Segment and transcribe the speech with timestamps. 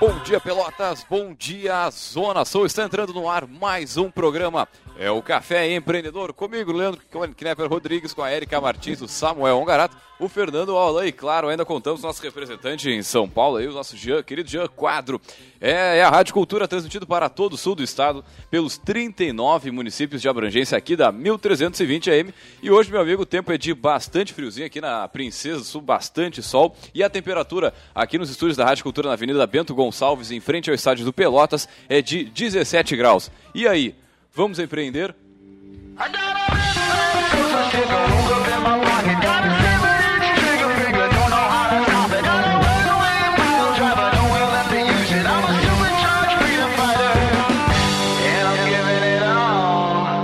[0.00, 1.04] Bom dia, Pelotas.
[1.08, 2.64] Bom dia, Zona Sul.
[2.64, 4.66] Está entrando no ar mais um programa.
[4.98, 6.32] É o Café Empreendedor.
[6.32, 7.02] Comigo, Leandro
[7.36, 11.66] Knepper Rodrigues, com a Erika Martins, o Samuel Ongarato, o Fernando Aula e, claro, ainda
[11.66, 15.20] contamos nosso representante em São Paulo, aí, o nosso Jean, querido Jean Quadro.
[15.60, 20.22] É, é a Rádio Cultura transmitido para todo o sul do estado, pelos 39 municípios
[20.22, 22.34] de abrangência aqui da 1320 AM.
[22.62, 26.42] E hoje, meu amigo, o tempo é de bastante friozinho aqui na Princesa Sul, bastante
[26.42, 26.74] sol.
[26.94, 30.70] E a temperatura aqui nos estúdios da Rádio Cultura na Avenida Bento Gonçalves, em frente
[30.70, 33.30] ao estádio do Pelotas, é de 17 graus.
[33.54, 33.94] E aí,
[34.36, 35.14] vamos empreender?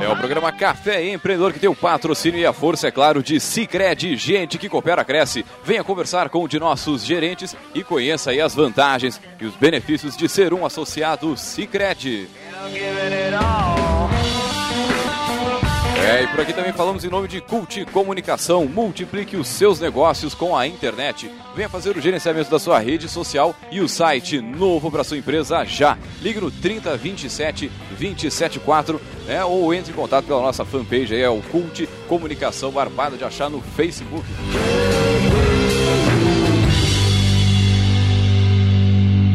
[0.02, 4.16] É programa Café Empreendedor que tem o patrocínio e a força, é claro, de Cicred,
[4.16, 5.44] gente que coopera, cresce.
[5.64, 10.16] Venha conversar com um de nossos gerentes e conheça aí as vantagens e os benefícios
[10.16, 12.28] de ser um associado Cicred.
[16.04, 18.66] É, e por aqui também falamos em nome de Cult Comunicação.
[18.66, 21.30] Multiplique os seus negócios com a internet.
[21.54, 25.64] Venha fazer o gerenciamento da sua rede social e o site novo para sua empresa
[25.64, 25.96] já.
[26.20, 31.40] Ligue no 3027 274 né, ou entre em contato pela nossa fanpage aí, é o
[31.40, 34.26] Cult Comunicação Barbada de achar no Facebook.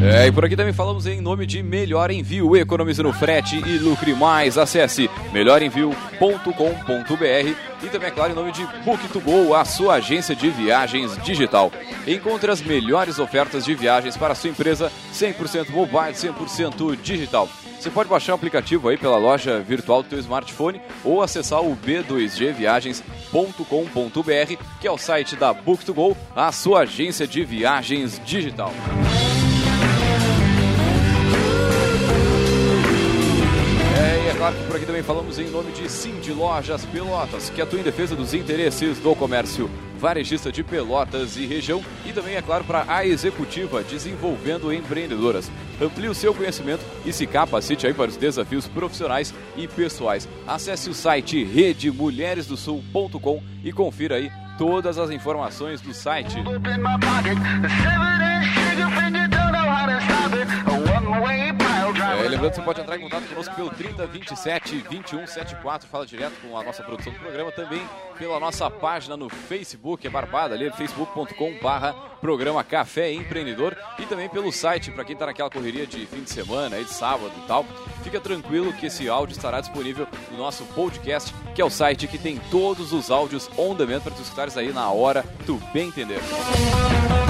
[0.09, 2.55] É, e por aqui também falamos em nome de Melhor Envio.
[2.55, 4.57] Economize no frete e lucre mais.
[4.57, 11.21] Acesse melhorenvio.com.br e também, é claro, em nome de Book2Go, a sua agência de viagens
[11.23, 11.73] digital.
[12.07, 17.49] Encontre as melhores ofertas de viagens para a sua empresa 100% mobile, 100% digital.
[17.77, 21.75] Você pode baixar o aplicativo aí pela loja virtual do seu smartphone ou acessar o
[21.75, 28.71] b2gviagens.com.br, que é o site da Book2Go, a sua agência de viagens digital.
[34.47, 37.83] Claro que por aqui também falamos em nome de Cindy Lojas Pelotas, que atua em
[37.83, 39.69] defesa dos interesses do comércio
[39.99, 45.51] varejista de Pelotas e região, e também, é claro, para a executiva desenvolvendo empreendedoras.
[45.81, 50.29] Amplie o seu conhecimento e se capacite aí para os desafios profissionais e pessoais.
[50.47, 56.37] Acesse o site redemulheresdosul.com e confira aí todas as informações do site.
[61.07, 66.57] É, lembrando que você pode entrar em contato conosco pelo 3027 2174, fala direto com
[66.57, 67.81] a nossa produção do programa, também
[68.17, 74.27] pela nossa página no Facebook, é Barbada, ali facebook.com barra programa Café Empreendedor e também
[74.27, 77.47] pelo site, para quem está naquela correria de fim de semana, aí de sábado e
[77.47, 77.65] tal,
[78.03, 82.17] fica tranquilo que esse áudio estará disponível no nosso podcast, que é o site que
[82.17, 86.17] tem todos os áudios on demand para tu escutares aí na hora, tu bem entender.
[86.17, 87.26] É,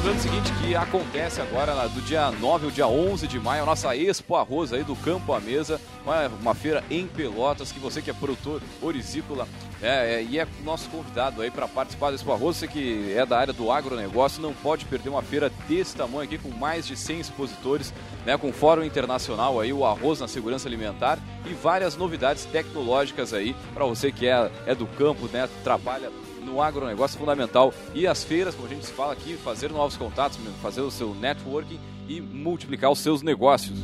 [0.00, 3.66] lembrando o seguinte, que acontece agora do dia 9 ao dia 11 de maio, a
[3.66, 8.00] nossa Expo Arroz aí do Campo à Mesa, uma, uma feira em Pelotas, que você
[8.00, 9.46] que é produtor orizícola
[9.82, 13.26] é, é, e é nosso convidado aí para participar do Expo Arroz, você que é
[13.26, 16.96] da área do agronegócio, não pode perder uma feira desse tamanho aqui, com mais de
[16.96, 17.92] 100 expositores,
[18.24, 23.54] né, com fórum internacional aí, o arroz na segurança alimentar e várias novidades tecnológicas aí,
[23.74, 26.10] para você que é, é do campo, né, trabalha
[26.50, 27.72] no agronegócio fundamental.
[27.94, 31.78] E as feiras, como a gente fala aqui, fazer novos contatos, fazer o seu networking
[32.08, 33.78] e multiplicar os seus negócios.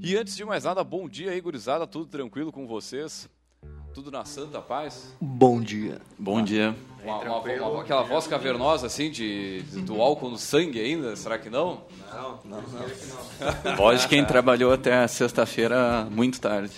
[0.00, 3.28] E antes de mais nada, bom dia aí, gurizada, tudo tranquilo com vocês?
[3.94, 5.14] Tudo na santa paz?
[5.20, 6.00] Bom dia.
[6.18, 6.74] Bom dia.
[7.04, 11.38] Uma, uma, uma, aquela voz cavernosa assim, de, de, do álcool no sangue ainda, será
[11.38, 11.82] que não?
[12.12, 13.76] Não, não, não.
[13.76, 16.72] Voz de quem trabalhou até sexta-feira muito tarde.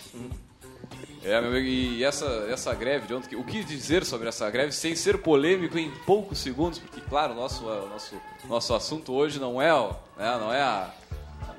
[1.24, 4.72] É, meu amigo, e essa, essa greve de ontem, o que dizer sobre essa greve
[4.72, 9.72] sem ser polêmico em poucos segundos, porque, claro, nosso, nosso, nosso assunto hoje não é,
[10.18, 10.90] né, não é a.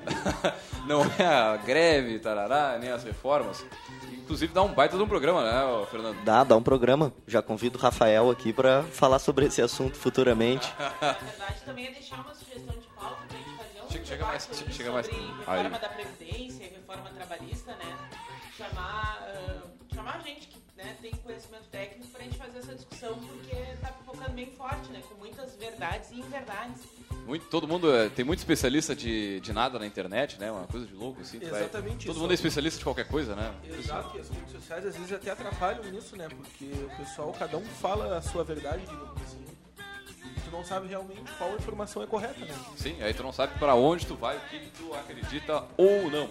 [0.86, 3.64] não é a greve, tarará, nem as reformas.
[4.12, 6.22] Inclusive dá um baita de um programa, né, Fernando?
[6.24, 7.12] Dá, dá um programa.
[7.26, 10.72] Já convido o Rafael aqui para falar sobre esse assunto futuramente.
[11.00, 14.26] Na verdade, também é deixar uma sugestão de pauta pra gente fazer um Chega- chega
[14.26, 15.62] mais- chega mais- sobre aí.
[15.62, 17.96] reforma da Previdência e reforma trabalhista, né?
[18.56, 19.62] Chamar, ah,
[19.94, 24.30] chamar gente que né, tem conhecimento técnico pra gente fazer essa discussão, porque tá focando
[24.30, 25.02] bem forte, né?
[25.08, 26.82] Com muitas verdades e inverdades.
[27.26, 30.50] Muito, todo mundo é, tem muito especialista de, de nada na internet, né?
[30.50, 31.38] Uma coisa de louco, assim.
[31.40, 32.20] tu vai- Exatamente todo isso.
[32.20, 33.54] mundo é especialista de qualquer coisa, né?
[33.64, 36.28] Exato, e as redes sociais às vezes até atrapalham nisso, né?
[36.28, 39.44] Porque o pessoal, cada um fala a sua verdade, digamos assim.
[40.44, 42.54] tu não sabe realmente qual informação é correta, né?
[42.76, 46.08] Sim, aí tu não sabe para onde tu vai, o que, que tu acredita ou
[46.10, 46.30] não.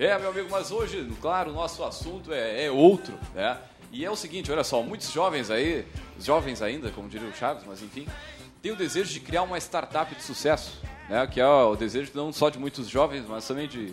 [0.00, 3.58] É, meu amigo, mas hoje, claro, o nosso assunto é, é outro, né?
[3.92, 5.84] E é o seguinte, olha só, muitos jovens aí,
[6.18, 8.08] jovens ainda, como diria o Chaves, mas enfim,
[8.62, 11.26] têm o desejo de criar uma startup de sucesso, né?
[11.26, 13.92] Que é o desejo não só de muitos jovens, mas também de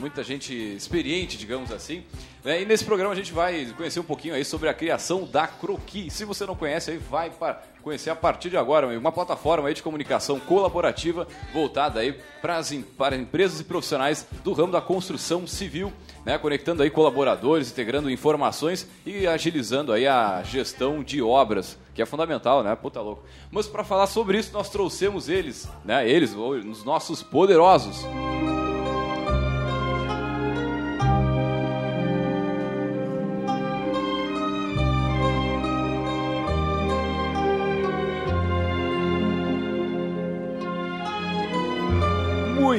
[0.00, 2.02] muita gente experiente, digamos assim.
[2.44, 2.62] Né?
[2.62, 6.10] E nesse programa a gente vai conhecer um pouquinho aí sobre a criação da Croqui.
[6.10, 9.74] Se você não conhece, aí vai para conhecer a partir de agora uma plataforma aí
[9.74, 15.46] de comunicação colaborativa voltada aí para, as, para empresas e profissionais do ramo da construção
[15.46, 15.92] civil,
[16.24, 16.38] né?
[16.38, 22.62] conectando aí colaboradores, integrando informações e agilizando aí a gestão de obras, que é fundamental,
[22.62, 22.74] né?
[22.74, 23.22] Puta louco.
[23.50, 26.08] Mas para falar sobre isso, nós trouxemos eles, né?
[26.08, 28.04] Eles, os nossos poderosos.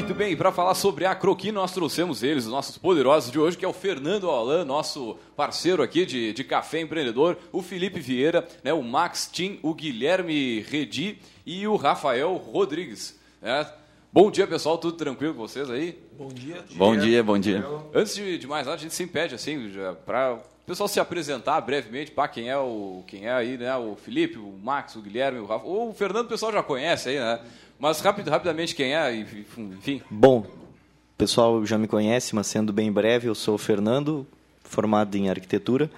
[0.01, 3.55] Muito bem, para falar sobre a Croqui, nós trouxemos eles, os nossos poderosos de hoje,
[3.55, 8.47] que é o Fernando Alain, nosso parceiro aqui de, de Café Empreendedor, o Felipe Vieira,
[8.63, 13.19] né, o Max Tim, o Guilherme Redi e o Rafael Rodrigues.
[13.39, 13.71] Né?
[14.11, 15.95] Bom dia, pessoal, tudo tranquilo com vocês aí?
[16.17, 16.65] Bom dia.
[16.71, 17.63] Bom dia, bom dia.
[17.93, 19.71] Antes de, de mais nada, a gente se impede, assim,
[20.03, 23.75] para o pessoal se apresentar brevemente, para quem é o quem é aí, né?
[23.75, 25.65] O Felipe, o Max, o Guilherme, o Rafa.
[25.65, 27.39] O Fernando, o pessoal já conhece aí, né?
[27.81, 30.03] Mas rápido, rapidamente quem é, enfim.
[30.07, 34.27] Bom, o pessoal já me conhece, mas sendo bem breve, eu sou o Fernando,
[34.63, 35.89] formado em arquitetura.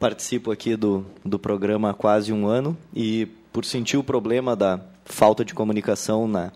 [0.00, 4.80] Participo aqui do, do programa há quase um ano e por sentir o problema da
[5.04, 6.50] falta de comunicação na,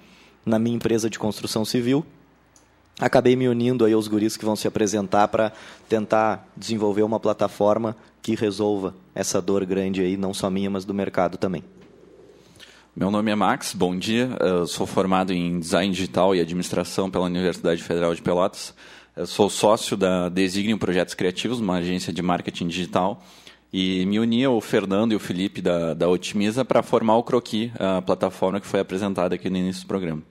[0.44, 2.04] na minha empresa de construção civil,
[2.98, 5.52] acabei me unindo aí aos guris que vão se apresentar para
[5.88, 10.92] tentar desenvolver uma plataforma que resolva essa dor grande aí, não só minha, mas do
[10.92, 11.62] mercado também.
[12.98, 14.31] Meu nome é Max, bom dia.
[14.40, 18.75] Eu sou formado em Design Digital e Administração pela Universidade Federal de Pelotas.
[19.14, 23.22] Eu sou sócio da Designio Projetos Criativos, uma agência de marketing digital.
[23.70, 27.70] E me uni ao Fernando e ao Felipe da, da Otimiza para formar o Croqui,
[27.78, 30.22] a plataforma que foi apresentada aqui no início do programa.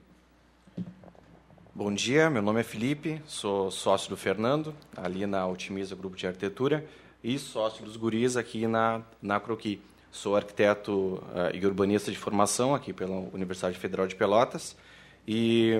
[1.72, 6.26] Bom dia, meu nome é Felipe, sou sócio do Fernando, ali na Otimiza Grupo de
[6.26, 6.84] Arquitetura,
[7.22, 9.80] e sócio dos guris aqui na, na Croqui.
[10.16, 14.74] Sou arquiteto uh, e urbanista de formação aqui pela Universidade Federal de Pelotas.
[15.28, 15.78] E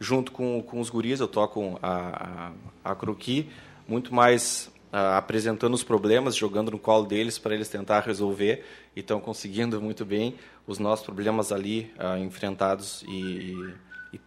[0.00, 2.52] junto com, com os guris eu toco a,
[2.82, 3.50] a, a Croqui,
[3.86, 8.64] muito mais uh, apresentando os problemas, jogando no colo deles para eles tentar resolver.
[8.96, 10.36] E estão conseguindo muito bem
[10.66, 13.74] os nossos problemas ali uh, enfrentados e,
[14.14, 14.20] e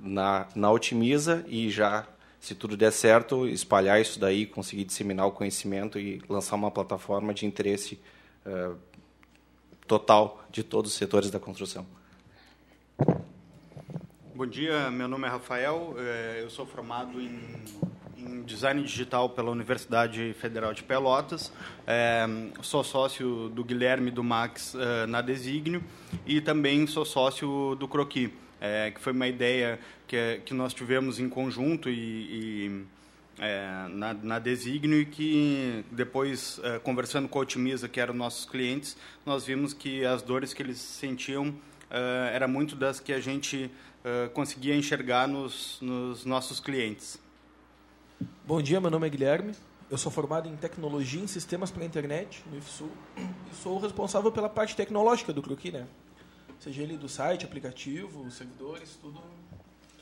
[0.00, 2.06] na, na Otimiza e já
[2.40, 7.32] se tudo der certo, espalhar isso daí, conseguir disseminar o conhecimento e lançar uma plataforma
[7.32, 7.98] de interesse
[8.46, 8.76] uh,
[9.86, 11.86] total de todos os setores da construção.
[14.34, 17.38] Bom dia, meu nome é Rafael, eh, eu sou formado em,
[18.16, 21.52] em Design Digital pela Universidade Federal de Pelotas,
[21.86, 22.26] é,
[22.60, 24.74] sou sócio do Guilherme e do Max
[25.08, 25.84] na Designio
[26.26, 28.34] e também sou sócio do Croqui,
[28.92, 32.86] que foi uma ideia que, que nós tivemos em conjunto e, e
[33.38, 38.44] é, na, na Designio e que depois, é, conversando com a Otimiza, que eram nossos
[38.44, 41.54] clientes, nós vimos que as dores que eles sentiam
[41.90, 43.70] é, era muito das que a gente
[44.04, 47.18] é, conseguia enxergar nos, nos nossos clientes.
[48.46, 49.52] Bom dia, meu nome é Guilherme.
[49.90, 53.78] Eu sou formado em Tecnologia em Sistemas para a Internet, no IFSU, e sou o
[53.78, 55.86] responsável pela parte tecnológica do Croqui, né?
[56.58, 59.20] Seja ele do site, aplicativo, servidores, tudo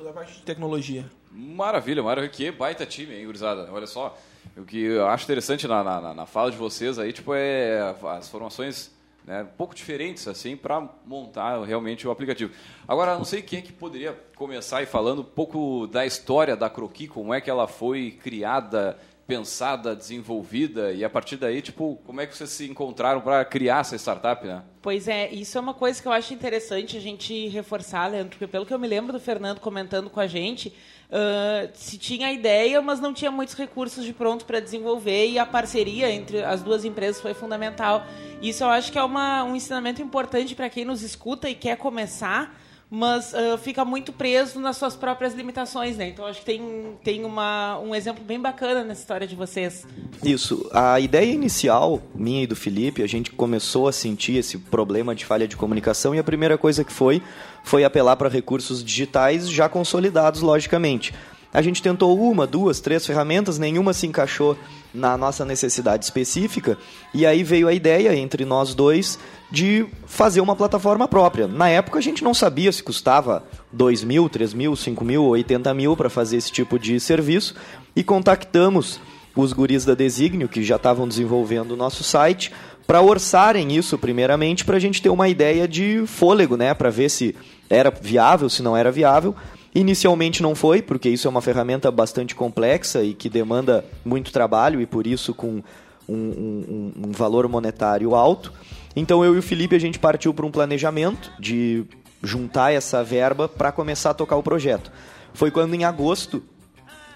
[0.03, 1.05] toda a parte de tecnologia.
[1.31, 2.33] Maravilha, maravilha.
[2.33, 3.69] Que baita time, hein, gurizada?
[3.73, 4.19] Olha só,
[4.57, 8.29] o que eu acho interessante na, na, na fala de vocês aí, tipo, é as
[8.29, 8.91] formações
[9.25, 12.53] né, um pouco diferentes, assim, para montar realmente o aplicativo.
[12.87, 16.69] Agora, não sei quem é que poderia começar aí falando um pouco da história da
[16.69, 18.99] Croqui, como é que ela foi criada,
[19.33, 23.81] pensada, desenvolvida e a partir daí, tipo, como é que vocês se encontraram para criar
[23.81, 24.63] essa startup, né?
[24.83, 28.47] Pois é, isso é uma coisa que eu acho interessante a gente reforçar, Leandro, porque
[28.47, 32.33] pelo que eu me lembro do Fernando comentando com a gente, uh, se tinha a
[32.33, 36.63] ideia, mas não tinha muitos recursos de pronto para desenvolver e a parceria entre as
[36.63, 38.05] duas empresas foi fundamental.
[38.43, 41.79] Isso eu acho que é uma, um ensinamento importante para quem nos escuta e quer
[41.79, 42.61] começar
[42.95, 46.11] mas uh, fica muito preso nas suas próprias limitações, né?
[46.11, 46.63] Então acho que tem,
[47.03, 49.87] tem uma, um exemplo bem bacana nessa história de vocês.
[50.23, 50.69] Isso.
[50.75, 55.25] A ideia inicial, minha e do Felipe, a gente começou a sentir esse problema de
[55.25, 57.23] falha de comunicação e a primeira coisa que foi
[57.65, 61.15] foi apelar para recursos digitais já consolidados, logicamente.
[61.53, 64.57] A gente tentou uma, duas, três ferramentas, nenhuma se encaixou
[64.93, 66.79] na nossa necessidade específica,
[67.13, 69.19] e aí veio a ideia entre nós dois
[69.51, 71.47] de fazer uma plataforma própria.
[71.47, 75.75] Na época a gente não sabia se custava 2 mil, 3 mil, 5 mil, 80
[75.75, 77.55] mil para fazer esse tipo de serviço,
[77.95, 78.99] e contactamos
[79.37, 82.51] os guris da Designio, que já estavam desenvolvendo o nosso site,
[82.87, 86.75] para orçarem isso primeiramente, para a gente ter uma ideia de fôlego, né?
[86.75, 87.35] para ver se
[87.69, 89.35] era viável, se não era viável.
[89.75, 94.81] Inicialmente não foi, porque isso é uma ferramenta bastante complexa e que demanda muito trabalho
[94.81, 95.63] e por isso com
[96.09, 98.53] um, um, um valor monetário alto.
[98.95, 101.85] Então eu e o Felipe a gente partiu para um planejamento de
[102.23, 104.93] juntar essa verba para começar a tocar o projeto.
[105.33, 106.43] Foi quando em agosto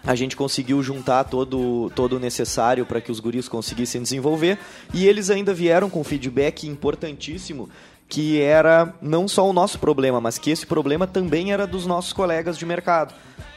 [0.03, 4.59] a gente conseguiu juntar todo, todo o necessário para que os guris conseguissem desenvolver
[4.95, 7.69] e eles ainda vieram com feedback importantíssimo
[8.09, 12.13] que era não só o nosso problema, mas que esse problema também era dos nossos
[12.13, 13.15] colegas de mercado.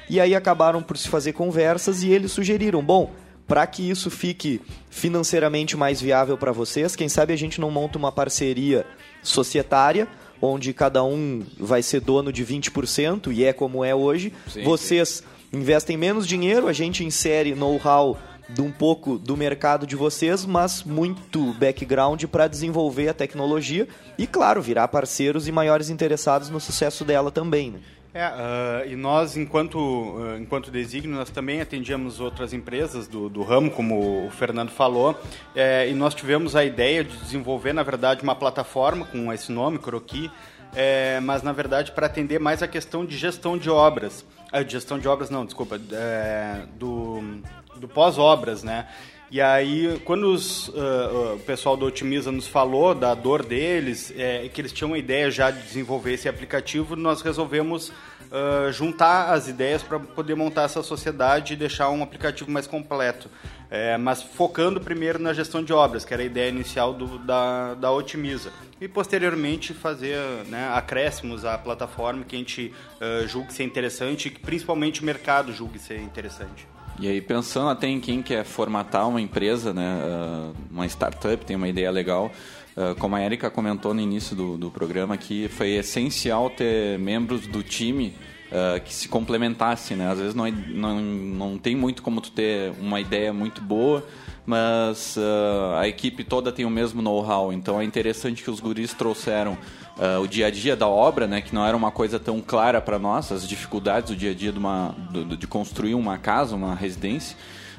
[0.10, 3.12] E aí acabaram por se fazer conversas e eles sugeriram: bom,
[3.48, 7.98] para que isso fique financeiramente mais viável para vocês, quem sabe a gente não monta
[7.98, 8.86] uma parceria
[9.22, 10.08] societária
[10.41, 14.34] onde cada um vai ser dono de 20% e é como é hoje.
[14.48, 15.58] Sim, vocês sim.
[15.58, 18.18] investem menos dinheiro, a gente insere know-how
[18.50, 23.88] de um pouco do mercado de vocês, mas muito background para desenvolver a tecnologia
[24.18, 27.72] e, claro, virar parceiros e maiores interessados no sucesso dela também.
[27.72, 27.79] Né?
[28.12, 33.44] É, uh, e nós, enquanto, uh, enquanto desígnio, nós também atendíamos outras empresas do, do
[33.44, 35.15] ramo, como o Fernando falou,
[35.56, 39.77] é, e nós tivemos a ideia de desenvolver, na verdade, uma plataforma com esse nome,
[39.77, 40.32] Croqui,
[40.75, 44.25] é, mas, na verdade, para atender mais a questão de gestão de obras.
[44.51, 47.22] Uh, gestão de obras, não, desculpa, é, do
[47.79, 48.88] do pós-obras, né?
[49.31, 54.50] E aí, quando os, uh, o pessoal do Otimiza nos falou da dor deles, é,
[54.51, 59.48] que eles tinham uma ideia já de desenvolver esse aplicativo, nós resolvemos uh, juntar as
[59.48, 63.29] ideias para poder montar essa sociedade e deixar um aplicativo mais completo.
[63.69, 67.75] É, mas focando primeiro na gestão de obras, que era a ideia inicial do, da,
[67.75, 68.51] da Otimiza.
[68.81, 70.17] E posteriormente fazer
[70.48, 75.05] né, acréscimos à plataforma que a gente uh, julgue ser interessante e que principalmente o
[75.05, 76.67] mercado julgue ser interessante.
[77.01, 81.56] E aí, pensando até em quem quer formatar uma empresa, né, uh, uma startup, tem
[81.56, 82.29] uma ideia legal,
[82.75, 87.48] uh, como a Erika comentou no início do, do programa, que foi essencial ter membros
[87.48, 88.13] do time
[88.51, 89.96] uh, que se complementassem.
[89.96, 90.12] Né?
[90.12, 94.06] Às vezes não, é, não, não tem muito como tu ter uma ideia muito boa,
[94.46, 95.15] mas
[95.77, 97.53] a equipe toda tem o mesmo know-how.
[97.53, 99.56] Então é interessante que os guris trouxeram
[100.00, 102.79] uh, o dia a dia da obra, né, que não era uma coisa tão clara
[102.82, 104.96] para nós, as dificuldades do dia a dia de, uma,
[105.38, 107.36] de, construir uma casa, uma residência.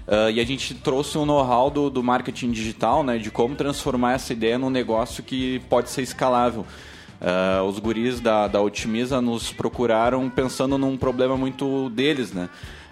[0.07, 4.15] Uh, e a gente trouxe um know-how do, do, marketing digital, né, de como transformar
[4.15, 6.67] essa ideia num negócio que pode ser escalável.
[7.21, 12.49] Uh, os guris da, da Otimiza nos procuraram pensando num problema muito deles, né?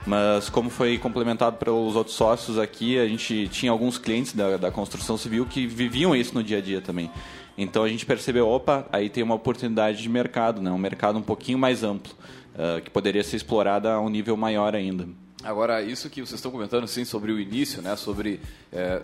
[0.06, 4.70] Mas como foi complementado pelos outros sócios aqui, a gente tinha alguns clientes da, da
[4.70, 7.10] construção civil que viviam isso no dia a dia também.
[7.58, 10.70] Então a gente percebeu, opa, aí tem uma oportunidade de mercado, né?
[10.70, 12.14] um mercado um pouquinho mais amplo,
[12.54, 15.08] uh, que poderia ser explorada a um nível maior ainda.
[15.42, 18.40] Agora, isso que vocês estão comentando sim, sobre o início, né, sobre
[18.72, 19.02] é,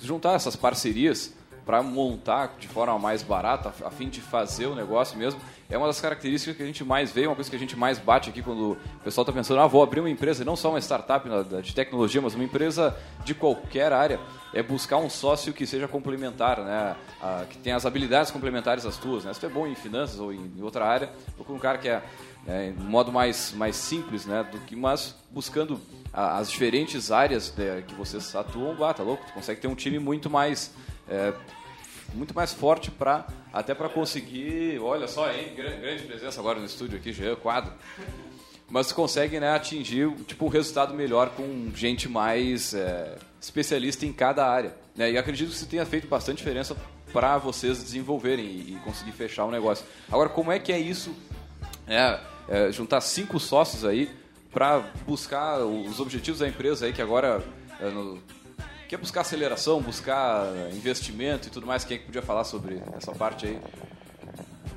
[0.00, 1.34] juntar essas parcerias
[1.66, 5.86] para montar de forma mais barata, a fim de fazer o negócio mesmo, é uma
[5.86, 8.42] das características que a gente mais vê, uma coisa que a gente mais bate aqui
[8.42, 11.28] quando o pessoal está pensando, ah, vou abrir uma empresa, não só uma startup
[11.62, 14.20] de tecnologia, mas uma empresa de qualquer área,
[14.52, 16.96] é buscar um sócio que seja complementar, né?
[17.50, 19.32] que tenha as habilidades complementares às tuas, né?
[19.32, 21.88] Se tu é bom em finanças ou em outra área, ou com um cara que
[21.88, 22.02] é,
[22.46, 24.46] é um modo mais, mais simples, né?
[24.50, 25.80] Do que, mas buscando
[26.12, 29.98] as diferentes áreas né, que vocês atuam, ah, tá louco, tu consegue ter um time
[29.98, 30.72] muito mais...
[31.08, 31.32] É,
[32.12, 36.66] muito mais forte para até para conseguir, olha só, hein, grande, grande, presença agora no
[36.66, 37.72] estúdio aqui, Jean Quadro.
[38.68, 44.46] Mas consegue né, atingir tipo, um resultado melhor com gente mais é, especialista em cada
[44.46, 44.74] área.
[44.96, 45.12] Né?
[45.12, 46.76] E acredito que isso tenha feito bastante diferença
[47.12, 49.86] para vocês desenvolverem e, e, conseguir fechar o negócio.
[50.10, 51.14] Agora, como é que é isso?
[51.86, 52.18] É,
[52.48, 54.10] é, juntar cinco sócios aí
[54.50, 57.44] para buscar os objetivos da empresa aí que agora
[57.80, 58.20] é, no,
[58.94, 61.84] quer buscar aceleração, buscar investimento e tudo mais.
[61.84, 63.58] Quem é que podia falar sobre essa parte aí?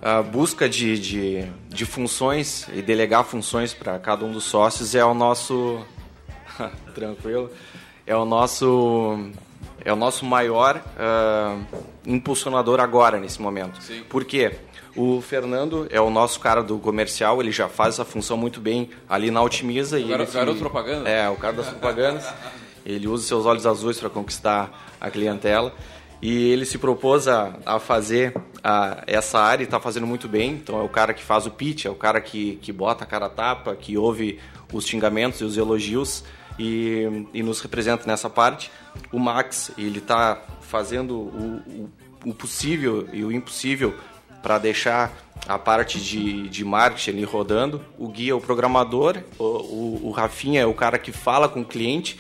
[0.02, 5.06] A busca de, de, de funções e delegar funções para cada um dos sócios é
[5.06, 5.86] o nosso.
[6.96, 7.52] tranquilo.
[8.08, 9.30] É o nosso.
[9.86, 11.66] É o nosso maior uh,
[12.06, 13.82] impulsionador agora, nesse momento.
[13.82, 14.04] Sim.
[14.10, 14.58] Por quê?
[14.96, 18.90] O Fernando é o nosso cara do comercial, ele já faz essa função muito bem
[19.08, 19.98] ali na Otimiza.
[19.98, 21.08] O e ele, garoto propaganda?
[21.08, 22.26] É, o cara das propagandas.
[22.88, 25.74] Ele usa seus olhos azuis para conquistar a clientela.
[26.22, 30.52] E ele se propôs a, a fazer a, essa área e está fazendo muito bem.
[30.54, 33.08] Então é o cara que faz o pitch, é o cara que, que bota a
[33.08, 34.40] cara a tapa, que ouve
[34.72, 36.24] os xingamentos e os elogios
[36.58, 38.72] e, e nos representa nessa parte.
[39.12, 41.62] O Max, ele está fazendo o,
[42.26, 43.94] o, o possível e o impossível
[44.42, 45.12] para deixar
[45.48, 47.82] a parte de, de marketing rodando.
[47.98, 51.62] O Gui é o programador, o, o, o Rafinha é o cara que fala com
[51.62, 52.18] o cliente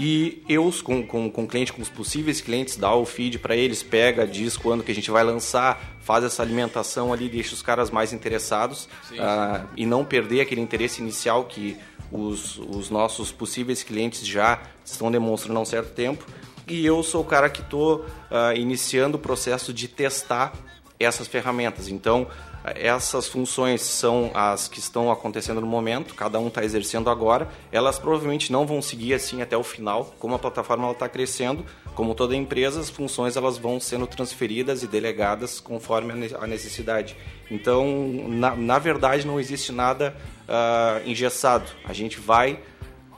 [0.00, 3.82] e eu com, com, com cliente, com os possíveis clientes, dá o feed para eles,
[3.82, 7.90] pega, diz quando que a gente vai lançar, faz essa alimentação ali, deixa os caras
[7.90, 9.20] mais interessados sim, sim.
[9.20, 11.76] Uh, e não perder aquele interesse inicial que
[12.12, 16.24] os, os nossos possíveis clientes já estão demonstrando há um certo tempo.
[16.68, 20.52] E eu sou o cara que estou uh, iniciando o processo de testar
[21.00, 21.88] essas ferramentas.
[21.88, 22.28] Então,
[22.64, 27.48] essas funções são as que estão acontecendo no momento, cada um está exercendo agora.
[27.72, 32.14] Elas provavelmente não vão seguir assim até o final, como a plataforma está crescendo, como
[32.14, 37.16] toda empresa, as funções elas vão sendo transferidas e delegadas conforme a necessidade.
[37.50, 37.86] Então,
[38.28, 40.16] na, na verdade, não existe nada
[40.48, 41.70] uh, engessado.
[41.84, 42.60] A gente vai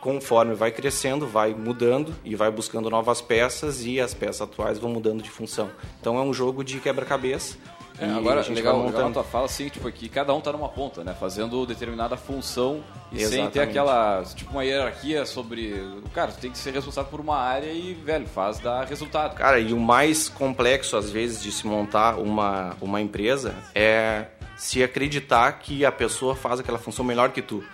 [0.00, 4.90] conforme vai crescendo, vai mudando e vai buscando novas peças e as peças atuais vão
[4.90, 5.70] mudando de função.
[6.00, 7.58] Então é um jogo de quebra-cabeça.
[8.00, 11.04] É, agora, legal, legal na tua fala, assim, tipo, que cada um está numa ponta,
[11.04, 11.14] né?
[11.18, 13.42] Fazendo determinada função e Exatamente.
[13.42, 15.74] sem ter aquela, tipo, uma hierarquia sobre...
[16.14, 19.34] Cara, tu tem que ser responsável por uma área e, velho, faz dar resultado.
[19.34, 24.26] Cara, e o mais complexo, às vezes, de se montar uma, uma empresa é
[24.56, 27.64] se acreditar que a pessoa faz aquela função melhor que tu.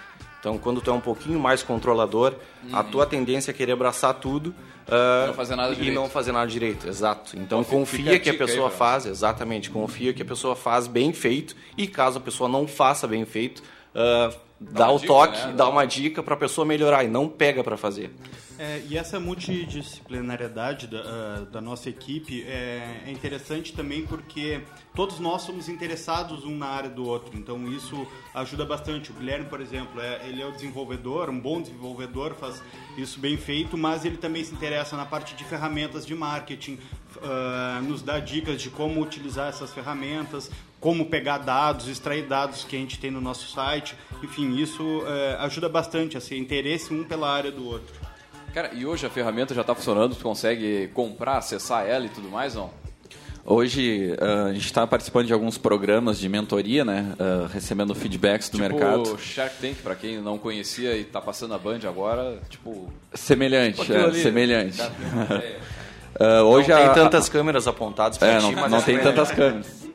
[0.46, 2.76] Então, quando tu é um pouquinho mais controlador, uhum.
[2.76, 4.54] a tua tendência é querer abraçar tudo
[4.86, 6.88] uh, não fazer nada e não fazer nada direito.
[6.88, 7.36] Exato.
[7.36, 11.12] Então, então confia que a pessoa aí, faz, exatamente, confia que a pessoa faz bem
[11.12, 15.46] feito e caso a pessoa não faça bem feito, uh, dá, dá o dica, toque,
[15.48, 15.52] né?
[15.56, 18.14] dá uma dica para a pessoa melhorar e não pega para fazer.
[18.58, 24.62] É, e essa multidisciplinariedade da, uh, da nossa equipe é, é, interessante também porque
[24.94, 29.10] todos nós somos interessados um na área do outro, então isso ajuda bastante.
[29.10, 32.62] O Guilherme, por exemplo, é, ele é o desenvolvedor, um bom desenvolvedor, faz
[32.96, 36.78] isso bem feito, mas ele também se interessa na parte de ferramentas de marketing,
[37.16, 42.75] uh, nos dá dicas de como utilizar essas ferramentas, como pegar dados, extrair dados que
[42.75, 47.04] a gente tem no nosso site, enfim, isso uh, ajuda bastante a ser interesse um
[47.04, 48.15] pela área do outro.
[48.56, 50.14] Cara, e hoje a ferramenta já está funcionando?
[50.14, 52.71] Tu consegue comprar, acessar ela e tudo mais, não?
[53.45, 57.12] Hoje uh, a gente está participando de alguns programas de mentoria, né?
[57.21, 59.19] Uh, recebendo feedbacks do tipo mercado.
[59.19, 62.90] Shark Tank, para quem não conhecia e está passando a Band agora, tipo.
[63.12, 64.80] Semelhante, tipo é, semelhante.
[64.80, 68.99] uh, hoje não a, tem tantas a, câmeras apontadas para é, ti, não, não tem
[68.99, 69.85] tantas câmeras.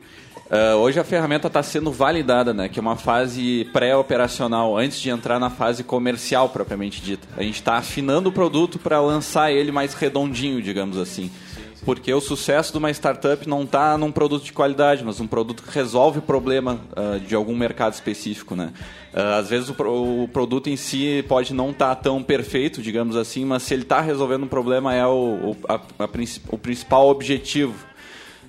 [0.52, 2.68] Uh, hoje a ferramenta está sendo validada, né?
[2.68, 7.26] Que é uma fase pré-operacional, antes de entrar na fase comercial propriamente dita.
[7.38, 11.30] A gente está afinando o produto para lançar ele mais redondinho, digamos assim.
[11.86, 15.62] Porque o sucesso de uma startup não está num produto de qualidade, mas um produto
[15.62, 18.74] que resolve o problema uh, de algum mercado específico, né?
[19.14, 19.74] Uh, às vezes o,
[20.22, 23.82] o, produto em si pode não estar tá tão perfeito, digamos assim, mas se ele
[23.84, 26.08] está resolvendo um problema é o, o, a, a,
[26.50, 27.74] o principal objetivo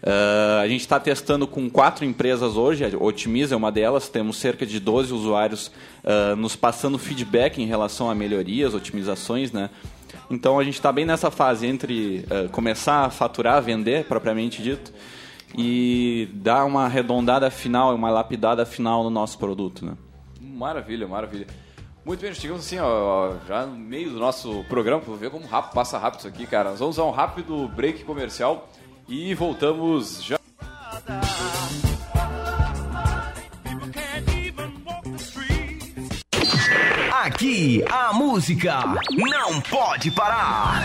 [0.03, 4.35] Uh, a gente está testando com quatro empresas hoje, a Otimiza é uma delas, temos
[4.35, 5.71] cerca de 12 usuários
[6.03, 9.69] uh, nos passando feedback em relação a melhorias, otimizações, né?
[10.29, 14.91] Então a gente está bem nessa fase entre uh, começar a faturar, vender, propriamente dito,
[15.57, 19.93] e dar uma arredondada final, uma lapidada final no nosso produto, né?
[20.41, 21.47] Maravilha, maravilha.
[22.03, 25.73] Muito bem, chegamos assim, ó, já no meio do nosso programa, vou ver como rápido,
[25.73, 26.71] passa rápido isso aqui, cara.
[26.71, 28.67] Nós vamos a um rápido break comercial
[29.13, 30.39] e voltamos já.
[37.11, 38.79] Aqui a música
[39.11, 40.81] não pode parar.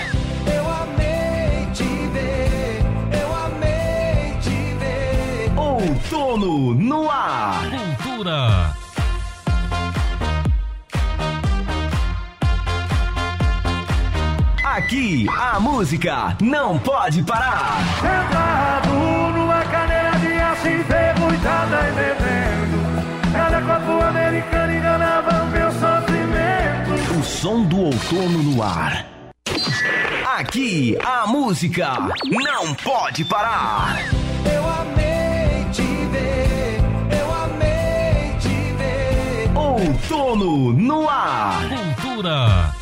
[0.46, 2.82] Eu amei te ver,
[3.18, 5.58] eu amei te ver.
[5.58, 7.62] Outono no ar.
[7.70, 8.87] Cultura.
[14.88, 17.76] Aqui a música não pode parar.
[18.00, 18.88] Sentado
[19.36, 23.30] numa cadeira de aço enferrujada e bebendo.
[23.30, 27.18] Cada copo americano enganava meu sofrimento.
[27.20, 29.04] O som do outono no ar.
[30.38, 31.92] Aqui a música
[32.24, 33.98] não pode parar.
[34.50, 36.80] Eu amei te ver,
[37.20, 39.50] eu amei te ver.
[39.54, 41.60] Outono no ar.
[41.68, 42.77] Cultura.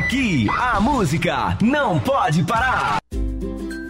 [0.00, 2.99] Aqui a música não pode parar.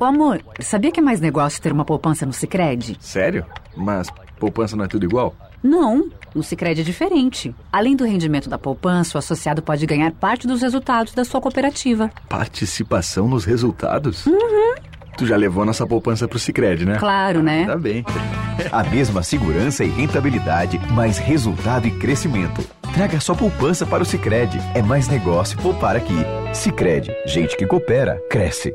[0.00, 2.96] Ô amor, sabia que é mais negócio ter uma poupança no Sicredi?
[3.00, 3.44] Sério?
[3.76, 4.08] Mas
[4.38, 5.34] poupança não é tudo igual?
[5.62, 7.54] Não, no Sicredi é diferente.
[7.70, 12.10] Além do rendimento da poupança, o associado pode ganhar parte dos resultados da sua cooperativa.
[12.30, 14.24] Participação nos resultados?
[14.24, 14.74] Uhum.
[15.18, 16.96] Tu já levou nossa poupança pro Sicredi, né?
[16.98, 17.66] Claro, né?
[17.66, 18.02] Tá bem.
[18.72, 22.66] A mesma segurança e rentabilidade, mais resultado e crescimento.
[22.94, 24.58] Traga sua poupança para o Sicredi.
[24.74, 26.16] É mais negócio poupar aqui.
[26.54, 28.74] Sicredi, gente que coopera, cresce.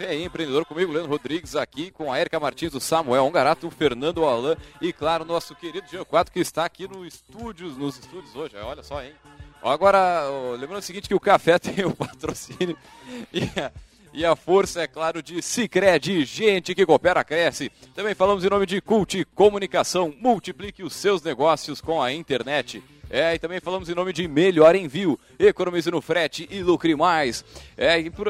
[0.00, 4.24] Café Empreendedor comigo, Leandro Rodrigues, aqui com a Erika Martins, o Samuel Ongarato, o Fernando
[4.24, 8.56] Alain e, claro, nosso querido Jean Quatro, que está aqui no estúdios, nos estúdios hoje.
[8.56, 9.12] Olha só, hein?
[9.62, 10.22] Agora,
[10.58, 12.78] lembrando o seguinte, que o café tem o patrocínio
[13.30, 13.70] e a,
[14.14, 17.70] e a força, é claro, de Cicred, gente que coopera, cresce.
[17.94, 22.82] Também falamos em nome de Cult Comunicação, multiplique os seus negócios com a internet.
[23.10, 27.44] É, e também falamos em nome de Melhor Envio, economize no frete e lucre mais.
[27.76, 28.28] É, e por,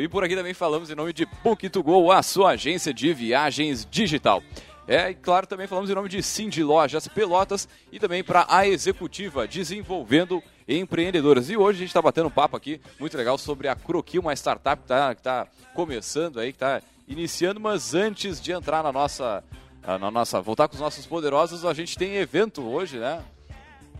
[0.00, 4.42] e por aqui também falamos em nome de Book2Go, a sua agência de viagens digital.
[4.88, 8.66] É, e claro, também falamos em nome de Cindy Lojas Pelotas e também para a
[8.66, 11.48] Executiva, desenvolvendo empreendedoras.
[11.48, 14.32] E hoje a gente está batendo um papo aqui muito legal sobre a Croqui, uma
[14.32, 19.44] startup que está tá começando aí, que está iniciando, mas antes de entrar na nossa,
[19.86, 23.22] na nossa, voltar com os nossos poderosos, a gente tem evento hoje, né?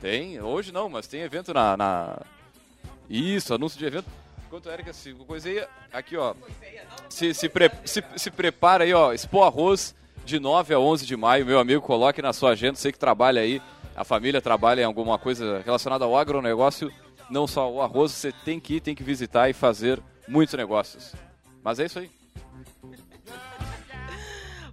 [0.01, 1.77] Tem, hoje não, mas tem evento na.
[1.77, 2.21] na-
[3.09, 4.07] Isso, anúncio de evento.
[4.47, 6.35] Enquanto a Erika se coisa aí, aqui ó.
[7.11, 9.13] Se, se, pre- se, se prepara aí, ó.
[9.13, 12.77] Expo Arroz de 9 a 11 de maio, meu amigo, coloque na sua agenda.
[12.77, 13.61] Sei que trabalha aí,
[13.97, 16.93] a família trabalha em alguma coisa relacionada ao agronegócio.
[17.29, 21.13] Não só o arroz, você tem que ir, tem que visitar e fazer muitos negócios.
[21.63, 22.11] Mas é isso aí.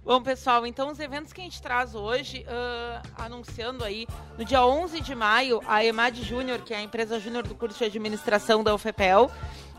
[0.06, 4.06] Bom, pessoal, então os eventos que a gente traz hoje, ah, anunciando aí,
[4.38, 7.76] no dia 11 de maio, a EMAD Júnior, que é a empresa júnior do curso
[7.76, 9.28] de administração da UFPEL,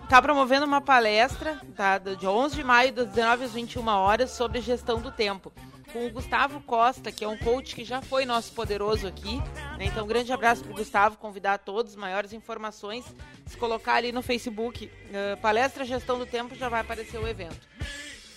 [0.04, 4.60] está promovendo uma palestra, tá, dia 11 de maio, das 19 às 21 horas, sobre
[4.60, 5.50] gestão do tempo.
[5.94, 9.38] Com o Gustavo Costa, que é um coach que já foi nosso poderoso aqui.
[9.78, 9.86] né?
[9.86, 13.06] Então, um grande abraço para o Gustavo, convidar a todos, maiores informações,
[13.46, 17.66] se colocar ali no Facebook, ah, palestra Gestão do Tempo, já vai aparecer o evento.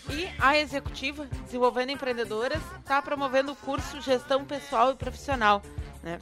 [0.09, 5.63] E a executiva, desenvolvendo empreendedoras, está promovendo o curso Gestão Pessoal e Profissional.
[6.03, 6.19] Né?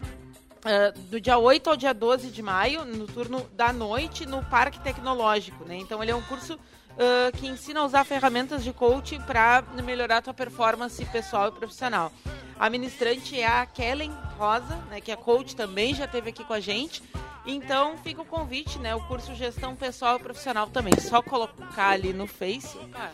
[0.64, 4.80] Ah, do dia 8 ao dia 12 de maio, no turno da noite, no Parque
[4.80, 5.64] Tecnológico.
[5.64, 5.76] Né?
[5.76, 6.58] Então, ele é um curso
[6.98, 11.52] ah, que ensina a usar ferramentas de coaching para melhorar a tua performance pessoal e
[11.52, 12.12] profissional.
[12.58, 16.52] A ministrante é a Kellen Rosa, né, que é coach também, já esteve aqui com
[16.52, 17.02] a gente.
[17.46, 18.94] Então, fica o convite, né?
[18.94, 20.92] O curso Gestão Pessoal e Profissional também.
[21.00, 22.76] Só colocar ali no Face.
[22.94, 23.10] Ah,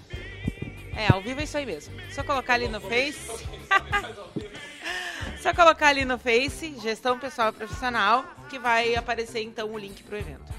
[0.96, 1.94] é, ao vivo é isso aí mesmo.
[2.10, 3.46] Só colocar ali no Face.
[5.40, 10.02] Só colocar ali no Face, gestão pessoal e profissional, que vai aparecer então o link
[10.02, 10.52] pro evento.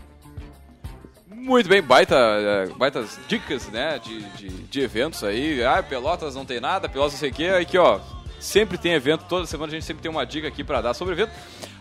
[1.27, 5.63] Muito bem, baita, eh, baitas dicas, né, de, de, de eventos aí.
[5.63, 7.47] Ah, Pelotas não tem nada, Pelotas não sei o quê.
[7.47, 7.99] Aqui, ó,
[8.39, 11.13] sempre tem evento, toda semana a gente sempre tem uma dica aqui pra dar sobre
[11.13, 11.31] evento.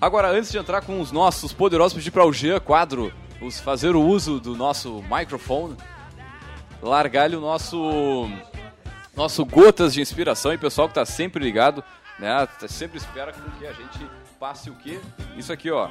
[0.00, 3.94] Agora, antes de entrar com os nossos poderosos, pedir para o Jean Quadro os, fazer
[3.94, 5.76] o uso do nosso microfone,
[6.88, 8.28] largar-lhe o nosso
[9.16, 11.82] Nosso Gotas de Inspiração e pessoal que tá sempre ligado,
[12.18, 12.46] né?
[12.60, 14.06] tá- Sempre espera com que a gente
[14.38, 15.00] passe o quê?
[15.36, 15.88] Isso aqui, ó.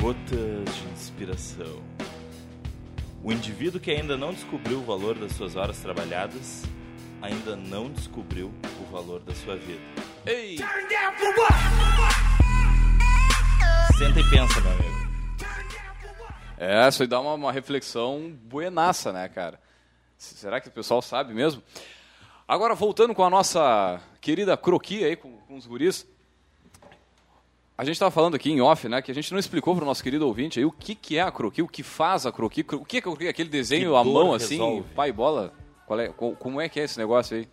[0.00, 1.82] Gotas de inspiração.
[3.22, 6.64] O indivíduo que ainda não descobriu o valor das suas horas trabalhadas,
[7.20, 9.80] ainda não descobriu o valor da sua vida.
[10.26, 10.56] Ei!
[13.98, 15.02] Senta e pensa, meu amigo.
[16.58, 19.58] É, isso aí dá uma, uma reflexão buenaça, né, cara?
[20.16, 21.62] Será que o pessoal sabe mesmo?
[22.46, 26.06] Agora, voltando com a nossa querida croquis aí, com, com os guris.
[27.76, 29.86] A gente estava falando aqui em off, né, que a gente não explicou para o
[29.86, 32.64] nosso querido ouvinte aí o que, que é a croquis, o que faz a croquis,
[32.72, 33.28] o que é a croquis?
[33.28, 34.84] aquele desenho Que à mão assim, resolve.
[34.94, 35.52] pai e bola.
[35.86, 37.48] Qual é, co- como é que é esse negócio aí?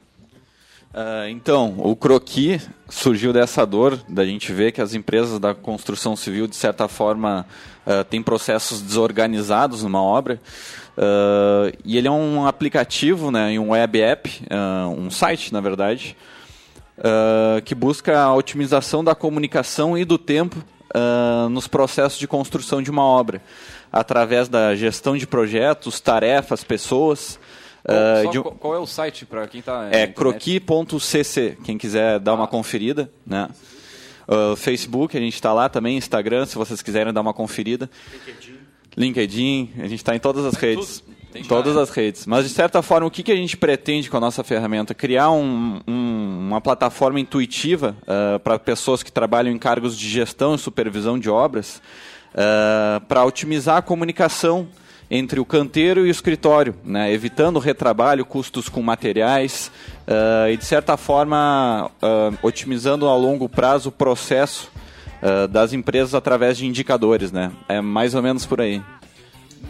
[0.94, 6.16] Ah, então, o croqui surgiu dessa dor da gente ver que as empresas da construção
[6.16, 7.46] civil, de certa forma,
[7.86, 10.42] ah, têm processos desorganizados numa obra.
[10.98, 16.16] Ah, e ele é um aplicativo, né, um web app, ah, um site, na verdade,
[17.64, 20.58] que busca a otimização da comunicação e do tempo
[21.50, 23.42] nos processos de construção de uma obra,
[23.90, 27.40] através da gestão de projetos, tarefas, pessoas.
[27.90, 32.20] Ah, de um- qual, qual é o site para quem está é croqui.cc, quem quiser
[32.20, 33.50] dar uma conferida, né?
[34.28, 37.90] Uh, Facebook, a gente está lá também, Instagram, se vocês quiserem dar uma conferida.
[38.98, 41.04] LinkedIn, a gente está em todas as redes.
[41.32, 41.82] Tem já, todas né?
[41.82, 42.26] as redes.
[42.26, 44.94] Mas, de certa forma, o que, que a gente pretende com a nossa ferramenta?
[44.96, 47.96] Criar um- um- uma plataforma intuitiva
[48.44, 51.82] para pessoas que trabalham em cargos de gestão e supervisão de obras,
[53.08, 54.68] para otimizar a comunicação
[55.10, 57.12] entre o canteiro e o escritório, né?
[57.12, 59.72] evitando retrabalho, custos com materiais
[60.08, 64.72] ah, e, de certa forma, ah, otimizando a longo prazo o processo
[65.22, 67.32] ah, das empresas através de indicadores.
[67.32, 67.52] Né?
[67.68, 68.82] É mais ou menos por aí.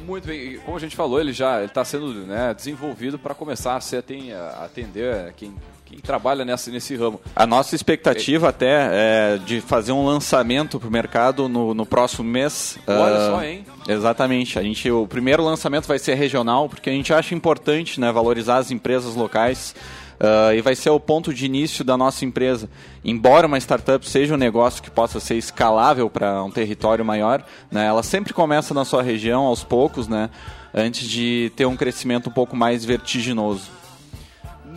[0.06, 3.82] Muito bem, como a gente falou, ele já está sendo né, desenvolvido para começar a,
[3.82, 5.54] ser, a atender quem,
[5.90, 7.20] quem trabalha nessa, nesse ramo.
[7.36, 12.30] A nossa expectativa até é de fazer um lançamento para o mercado no, no próximo
[12.30, 12.78] mês.
[12.88, 13.66] Olha Ah, só, hein?
[13.88, 14.60] Exatamente.
[14.60, 18.58] A gente, o primeiro lançamento vai ser regional, porque a gente acha importante né, valorizar
[18.58, 19.74] as empresas locais.
[20.20, 22.70] ah, e vai ser o ponto de início da nossa empresa.
[23.04, 27.86] Embora uma startup seja um negócio que possa ser escalável para um território maior, né,
[27.88, 30.30] ela sempre começa na sua região aos poucos, né,
[30.74, 33.79] antes de ter um crescimento um pouco mais vertiginoso.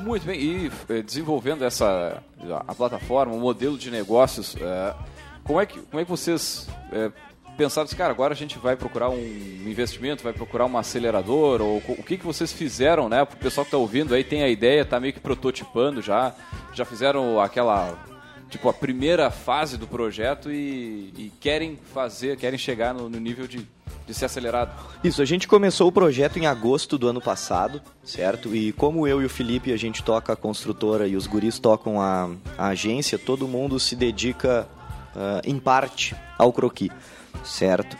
[0.03, 2.21] Muito bem, e eh, desenvolvendo essa
[2.67, 4.95] a plataforma, o modelo de negócios, eh,
[5.45, 7.13] como, é que, como é que vocês eh,
[7.57, 11.77] pensaram assim, cara, agora a gente vai procurar um investimento, vai procurar uma aceleradora, ou
[11.77, 13.23] o que, que vocês fizeram, né?
[13.23, 16.35] O pessoal que está ouvindo aí tem a ideia, está meio que prototipando já,
[16.75, 17.97] já fizeram aquela,
[18.51, 23.47] tipo, a primeira fase do projeto e, e querem fazer, querem chegar no, no nível
[23.47, 23.69] de,
[24.07, 24.73] de ser acelerado.
[25.03, 28.55] Isso, a gente começou o projeto em agosto do ano passado, certo?
[28.55, 32.01] E como eu e o Felipe, a gente toca a construtora e os guris tocam
[32.01, 34.69] a, a agência, todo mundo se dedica
[35.15, 36.91] ah, em parte ao croqui,
[37.45, 37.97] certo?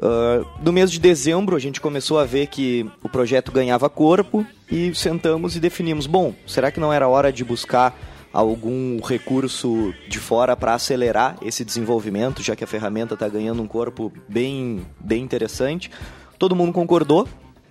[0.00, 4.46] Ah, no mês de dezembro a gente começou a ver que o projeto ganhava corpo
[4.70, 7.96] e sentamos e definimos, bom, será que não era hora de buscar
[8.36, 13.66] algum recurso de fora para acelerar esse desenvolvimento, já que a ferramenta está ganhando um
[13.66, 15.90] corpo bem, bem interessante?
[16.38, 17.26] Todo mundo concordou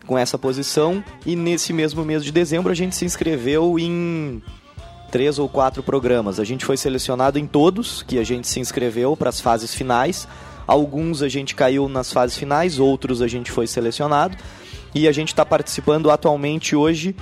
[0.07, 4.41] com essa posição e nesse mesmo mês de dezembro a gente se inscreveu em
[5.11, 6.39] três ou quatro programas.
[6.39, 10.27] A gente foi selecionado em todos que a gente se inscreveu para as fases finais.
[10.65, 14.35] Alguns a gente caiu nas fases finais, outros a gente foi selecionado.
[14.95, 17.15] E a gente está participando atualmente hoje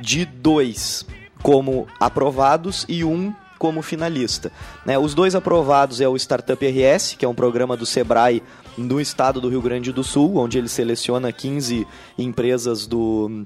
[0.00, 1.06] de dois
[1.42, 4.52] como aprovados e um como finalista.
[4.86, 4.96] Né?
[4.98, 8.42] Os dois aprovados é o Startup RS, que é um programa do Sebrae
[8.76, 13.44] no estado do Rio Grande do Sul, onde ele seleciona 15 empresas do,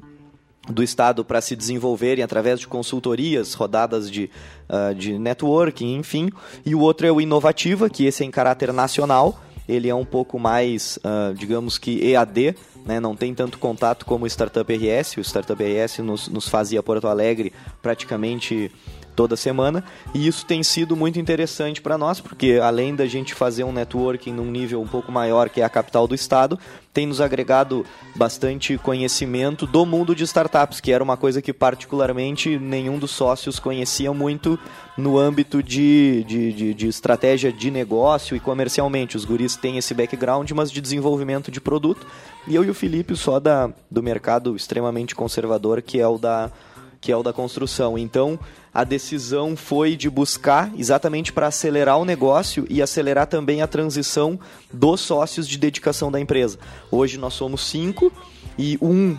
[0.69, 4.31] do estado para se desenvolverem através de consultorias, rodadas de,
[4.69, 6.31] ah, de networking, enfim.
[6.65, 9.41] E o outro é o Inovativa, que esse é em caráter nacional.
[9.69, 13.01] Ele é um pouco mais, ah, digamos que EAD, né?
[13.01, 15.17] não tem tanto contato como o Startup RS.
[15.17, 18.71] O Startup RS nos, nos fazia Porto Alegre praticamente
[19.15, 23.65] toda semana e isso tem sido muito interessante para nós porque além da gente fazer
[23.65, 26.59] um networking num nível um pouco maior que é a capital do estado
[26.93, 32.59] tem nos agregado bastante conhecimento do mundo de startups que era uma coisa que particularmente
[32.59, 34.59] nenhum dos sócios conhecia muito
[34.97, 39.95] no âmbito de, de, de, de estratégia de negócio e comercialmente os guris têm esse
[39.95, 42.07] background mas de desenvolvimento de produto
[42.47, 46.51] e eu e o Felipe só da, do mercado extremamente conservador que é o da
[47.03, 47.99] que é o da construção.
[47.99, 48.39] Então,
[48.75, 54.39] a decisão foi de buscar exatamente para acelerar o negócio e acelerar também a transição
[54.73, 56.59] dos sócios de dedicação da empresa.
[56.91, 58.11] Hoje nós somos cinco
[58.59, 59.17] e um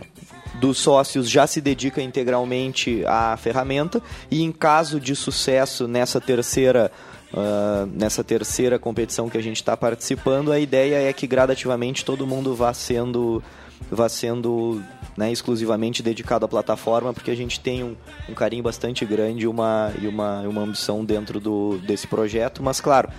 [0.55, 6.91] dos sócios já se dedica integralmente à ferramenta e em caso de sucesso nessa terceira
[7.33, 12.27] uh, nessa terceira competição que a gente está participando a ideia é que gradativamente todo
[12.27, 13.41] mundo vá sendo
[13.89, 14.81] vá sendo
[15.17, 17.95] né, exclusivamente dedicado à plataforma, porque a gente tem um,
[18.29, 22.63] um carinho bastante grande uma, e uma, uma ambição dentro do, desse projeto.
[22.63, 23.09] Mas, claro,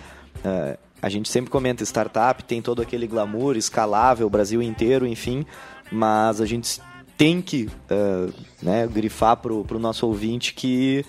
[0.45, 5.45] uh, a gente sempre comenta startup, tem todo aquele glamour escalável, Brasil inteiro, enfim,
[5.91, 6.81] mas a gente
[7.17, 11.05] tem que uh, né, grifar para o nosso ouvinte que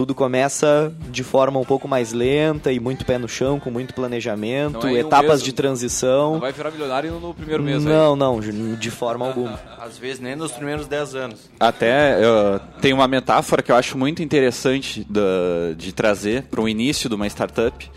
[0.00, 3.92] tudo começa de forma um pouco mais lenta e muito pé no chão, com muito
[3.92, 6.32] planejamento, é etapas de transição.
[6.32, 8.18] Não vai virar milionário no primeiro mês Não, aí.
[8.18, 9.60] não, de forma alguma.
[9.78, 11.50] Às vezes nem nos primeiros 10 anos.
[11.60, 16.66] Até uh, tem uma metáfora que eu acho muito interessante de, de trazer para o
[16.66, 17.90] início de uma startup.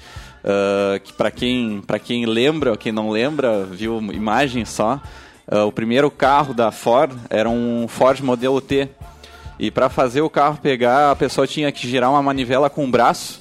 [0.43, 4.99] Uh, que para quem, quem lembra ou quem não lembra, viu imagem só,
[5.45, 8.87] Uh, o primeiro carro da Ford era um Ford modelo T.
[9.63, 12.91] E para fazer o carro pegar, a pessoa tinha que girar uma manivela com o
[12.91, 13.39] braço.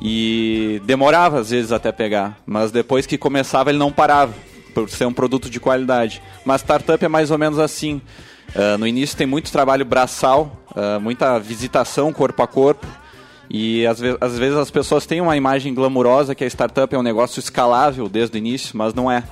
[0.00, 2.38] E demorava às vezes até pegar.
[2.46, 4.32] Mas depois que começava, ele não parava.
[4.72, 6.22] Por ser um produto de qualidade.
[6.42, 8.00] Mas startup é mais ou menos assim.
[8.54, 12.86] Uh, no início tem muito trabalho braçal, uh, muita visitação corpo a corpo.
[13.50, 16.98] E às, ve às vezes as pessoas têm uma imagem glamurosa que a startup é
[16.98, 19.22] um negócio escalável desde o início, mas não é.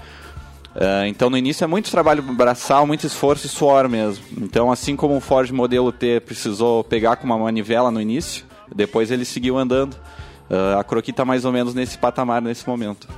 [0.74, 4.24] Uh, então no início é muito trabalho braçal, muito esforço e suor mesmo.
[4.40, 9.10] Então assim como o Ford modelo T precisou pegar com uma manivela no início, depois
[9.10, 9.94] ele seguiu andando.
[10.50, 13.08] Uh, a Croqui está mais ou menos nesse patamar nesse momento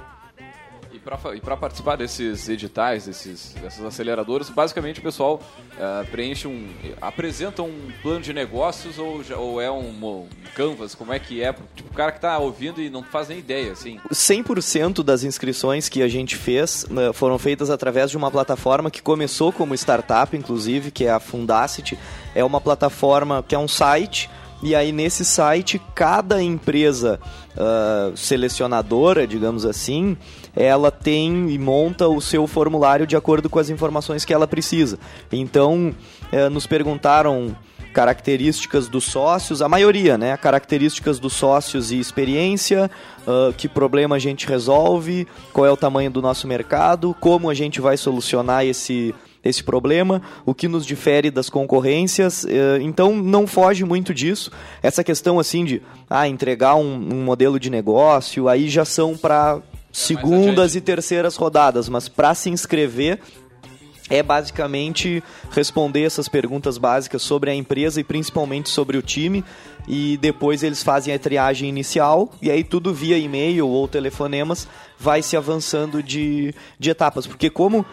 [1.41, 5.41] para participar desses editais, desses, dessas aceleradoras, basicamente o pessoal
[5.75, 6.69] uh, preenche um.
[7.01, 10.97] apresenta um plano de negócios ou, ou é um, um, canvas?
[10.97, 11.55] Como é que é?
[11.75, 14.01] Tipo, o cara que está ouvindo e não faz nem ideia, assim.
[14.11, 19.01] 100% das inscrições que a gente fez uh, foram feitas através de uma plataforma que
[19.01, 21.97] começou como startup, inclusive, que é a Fundacity.
[22.35, 24.29] É uma plataforma que é um site.
[24.63, 27.21] E aí nesse site, cada empresa
[27.57, 30.17] uh, selecionadora, digamos assim,
[30.55, 34.99] ela tem e monta o seu formulário de acordo com as informações que ela precisa.
[35.33, 35.95] Então,
[36.31, 37.57] é, nos perguntaram
[37.97, 40.37] características dos sócios, a maioria, né?
[40.37, 42.91] Características dos sócios e experiência,
[43.27, 47.55] uh, que problema a gente resolve, qual é o tamanho do nosso mercado, como a
[47.55, 49.15] gente vai solucionar esse
[49.49, 52.45] esse problema, o que nos difere das concorrências.
[52.45, 54.51] Uh, então não foge muito disso.
[54.83, 59.61] Essa questão assim de ah, entregar um, um modelo de negócio, aí já são para
[59.93, 63.19] segundas e terceiras rodadas, mas para se inscrever
[64.09, 69.45] é basicamente responder essas perguntas básicas sobre a empresa e principalmente sobre o time.
[69.89, 75.23] E depois eles fazem a triagem inicial, e aí tudo via e-mail ou telefonemas vai
[75.23, 77.27] se avançando de, de etapas.
[77.27, 77.85] Porque como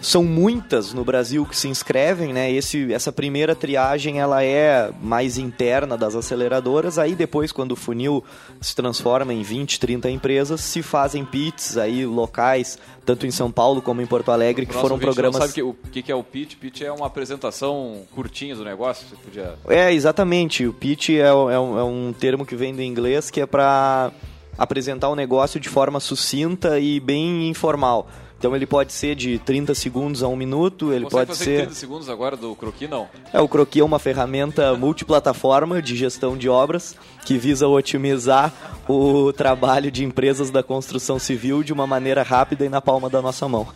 [0.00, 2.50] são muitas no Brasil que se inscrevem, né?
[2.50, 8.24] Esse, essa primeira triagem ela é mais interna das aceleradoras, aí depois quando o funil
[8.60, 13.82] se transforma em 20, 30 empresas, se fazem pits aí locais, tanto em São Paulo
[13.82, 15.36] como em Porto Alegre, que foram programas.
[15.36, 16.56] Sabe o que, que é o pitch?
[16.56, 19.06] Pitch é uma apresentação curtinha do negócio.
[19.08, 19.54] Você podia.
[19.68, 20.66] É exatamente.
[20.66, 24.12] O pitch é, é, um, é um termo que vem do inglês que é para
[24.56, 28.08] apresentar o um negócio de forma sucinta e bem informal.
[28.38, 31.74] Então ele pode ser de 30 segundos a um minuto, ele pode fazer ser 30
[31.74, 33.08] segundos agora do Croqui não.
[33.32, 38.52] É, o Croqui é uma ferramenta multiplataforma de gestão de obras que visa otimizar
[38.88, 43.20] o trabalho de empresas da construção civil de uma maneira rápida e na palma da
[43.20, 43.66] nossa mão.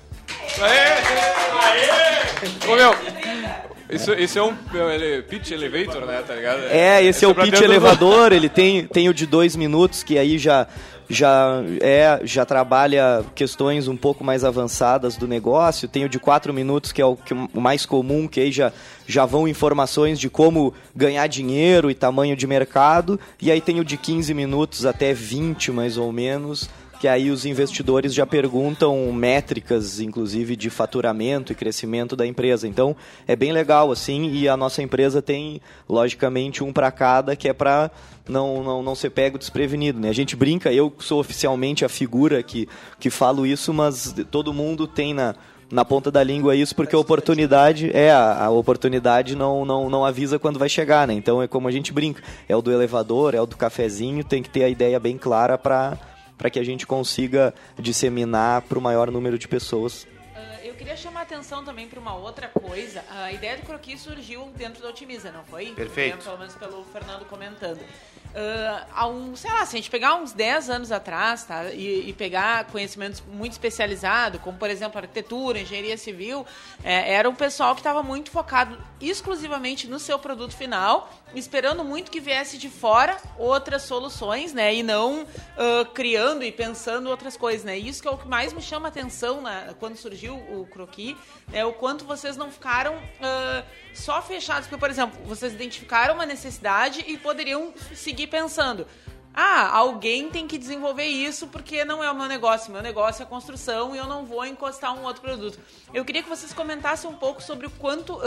[0.61, 0.79] Aê!
[1.61, 2.71] Aê!
[2.71, 2.95] Ô, meu,
[3.91, 4.57] isso, isso é um
[5.29, 6.23] pitch elevator, né?
[6.27, 6.61] Tá ligado?
[6.71, 8.35] É, esse, esse é, o pitch elevador, do...
[8.35, 10.67] ele tem, tem o de dois minutos, que aí já
[11.09, 15.89] já é já trabalha questões um pouco mais avançadas do negócio.
[15.89, 18.73] Tem o de 4 minutos, que é o, que, o mais comum, que aí já,
[19.07, 23.19] já vão informações de como ganhar dinheiro e tamanho de mercado.
[23.41, 26.69] E aí tem o de 15 minutos até 20, mais ou menos,
[27.03, 32.69] que aí os investidores já perguntam métricas, inclusive de faturamento e crescimento da empresa.
[32.69, 32.95] Então
[33.27, 37.53] é bem legal assim e a nossa empresa tem logicamente um para cada que é
[37.53, 37.91] para
[38.29, 39.99] não, não, não ser pego desprevenido.
[39.99, 40.11] Né?
[40.11, 42.69] A gente brinca, eu sou oficialmente a figura que,
[43.01, 45.35] que falo isso, mas todo mundo tem na,
[45.73, 50.05] na ponta da língua isso porque a oportunidade é a, a, oportunidade não, não, não
[50.05, 51.15] avisa quando vai chegar, né?
[51.15, 54.41] Então é como a gente brinca, é o do elevador, é o do cafezinho, tem
[54.41, 55.99] que ter a ideia bem clara para
[56.43, 60.09] para que a gente consiga disseminar para o maior número de pessoas
[60.83, 63.05] queria chamar a atenção também para uma outra coisa.
[63.09, 65.67] A ideia do croquis surgiu dentro da Otimiza, não foi?
[65.67, 66.25] Perfeito.
[66.25, 67.79] Pelo menos pelo Fernando comentando.
[67.79, 71.67] Uh, há um, sei lá, se a gente pegar uns 10 anos atrás, tá?
[71.67, 76.45] E, e pegar conhecimentos muito especializados, como por exemplo arquitetura, engenharia civil,
[76.83, 82.11] é, era um pessoal que estava muito focado exclusivamente no seu produto final, esperando muito
[82.11, 84.75] que viesse de fora outras soluções, né?
[84.75, 87.77] E não uh, criando e pensando outras coisas, né?
[87.79, 91.17] Isso que é o que mais me chama atenção na, quando surgiu o croquis,
[91.53, 93.65] é o quanto vocês não ficaram uh,
[93.95, 98.87] só fechados, porque, por exemplo, vocês identificaram uma necessidade e poderiam seguir pensando.
[99.35, 102.71] Ah, alguém tem que desenvolver isso porque não é o meu negócio.
[102.73, 105.59] Meu negócio é construção e eu não vou encostar um outro produto.
[105.95, 108.21] Eu queria que vocês comentassem um pouco sobre o quanto, uh,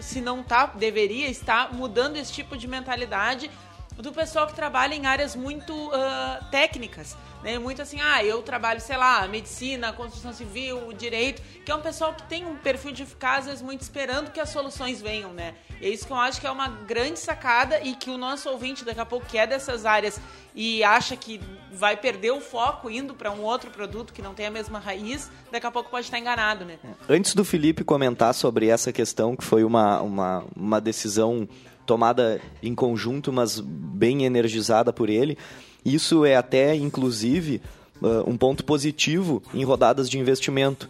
[0.00, 3.50] se não tá, deveria estar mudando esse tipo de mentalidade
[3.96, 7.58] do pessoal que trabalha em áreas muito uh, técnicas, né?
[7.58, 12.12] Muito assim, ah, eu trabalho, sei lá, medicina, construção civil, direito, que é um pessoal
[12.14, 15.54] que tem um perfil de ficar, às vezes, muito esperando que as soluções venham, né?
[15.80, 18.48] E é isso que eu acho que é uma grande sacada e que o nosso
[18.48, 20.20] ouvinte, daqui a pouco, que é dessas áreas
[20.54, 21.40] e acha que
[21.72, 25.30] vai perder o foco indo para um outro produto que não tem a mesma raiz,
[25.50, 26.78] daqui a pouco pode estar enganado, né?
[27.08, 31.48] Antes do Felipe comentar sobre essa questão, que foi uma, uma, uma decisão
[31.86, 35.36] tomada em conjunto, mas bem energizada por ele.
[35.84, 37.60] Isso é até, inclusive,
[38.00, 40.88] uh, um ponto positivo em rodadas de investimento,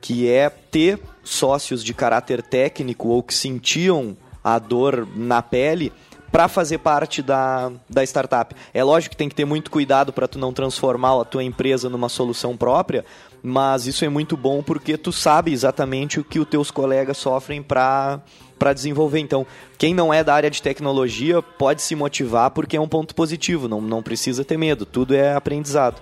[0.00, 5.92] que é ter sócios de caráter técnico ou que sentiam a dor na pele
[6.32, 8.56] para fazer parte da, da startup.
[8.72, 11.90] É lógico que tem que ter muito cuidado para tu não transformar a tua empresa
[11.90, 13.04] numa solução própria,
[13.42, 17.62] mas isso é muito bom porque tu sabe exatamente o que os teus colegas sofrem
[17.62, 18.20] para
[18.58, 19.18] para desenvolver.
[19.18, 19.44] Então,
[19.76, 23.66] quem não é da área de tecnologia pode se motivar porque é um ponto positivo,
[23.66, 26.00] não, não precisa ter medo, tudo é aprendizado.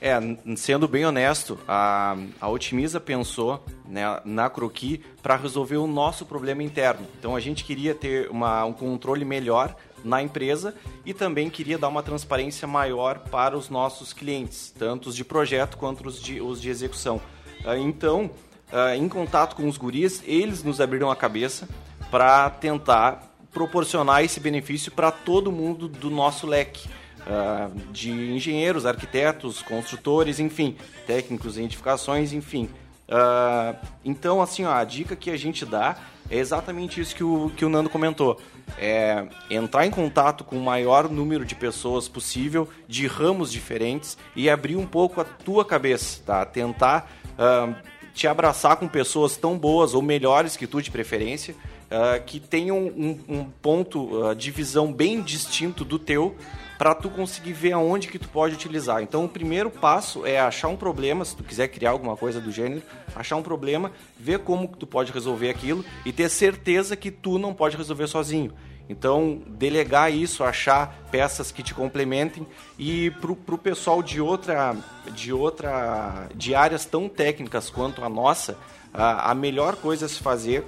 [0.00, 0.16] É,
[0.56, 6.62] sendo bem honesto, a, a Otimiza pensou né, na Croqui para resolver o nosso problema
[6.62, 7.06] interno.
[7.18, 9.74] Então a gente queria ter uma, um controle melhor
[10.04, 10.74] na empresa
[11.04, 15.76] e também queria dar uma transparência maior para os nossos clientes, tanto os de projeto
[15.76, 17.20] quanto os de, os de execução.
[17.64, 18.30] Ah, então,
[18.72, 21.68] uh, em contato com os guris, eles nos abriram a cabeça
[22.10, 26.88] para tentar proporcionar esse benefício para todo mundo do nosso leque.
[27.28, 30.74] Uh, de engenheiros, arquitetos, construtores, enfim,
[31.06, 32.70] técnicos em edificações, enfim.
[33.08, 35.96] Uh, então, assim, ó, a dica que a gente dá
[36.30, 38.40] é exatamente isso que o, que o Nando comentou.
[38.78, 44.48] É entrar em contato com o maior número de pessoas possível, de ramos diferentes, e
[44.48, 46.46] abrir um pouco a tua cabeça, tá?
[46.46, 47.74] Tentar uh,
[48.12, 52.78] te abraçar com pessoas tão boas ou melhores que tu, de preferência, uh, que tenham
[52.78, 56.36] um, um ponto de visão bem distinto do teu
[56.78, 59.02] para tu conseguir ver aonde que tu pode utilizar.
[59.02, 62.52] Então, o primeiro passo é achar um problema, se tu quiser criar alguma coisa do
[62.52, 62.82] gênero,
[63.16, 67.52] achar um problema, ver como tu pode resolver aquilo e ter certeza que tu não
[67.52, 68.54] pode resolver sozinho.
[68.88, 72.46] Então, delegar isso, achar peças que te complementem
[72.78, 74.74] e para o pessoal de outra,
[75.12, 78.56] de outra, de áreas tão técnicas quanto a nossa,
[78.94, 80.64] a, a melhor coisa a se fazer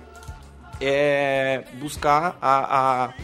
[0.80, 3.14] é buscar a, a,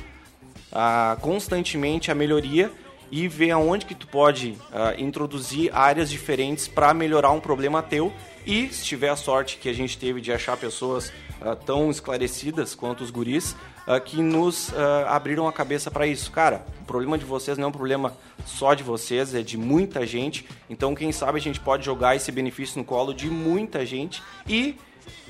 [0.76, 2.70] a constantemente a melhoria
[3.10, 8.12] e ver aonde que tu pode uh, introduzir áreas diferentes para melhorar um problema teu
[8.44, 12.74] e se tiver a sorte que a gente teve de achar pessoas uh, tão esclarecidas
[12.74, 13.56] quanto os guris,
[13.86, 16.30] uh, que nos uh, abriram a cabeça para isso.
[16.30, 18.14] Cara, o problema de vocês não é um problema
[18.44, 20.46] só de vocês, é de muita gente.
[20.68, 24.76] Então, quem sabe a gente pode jogar esse benefício no colo de muita gente e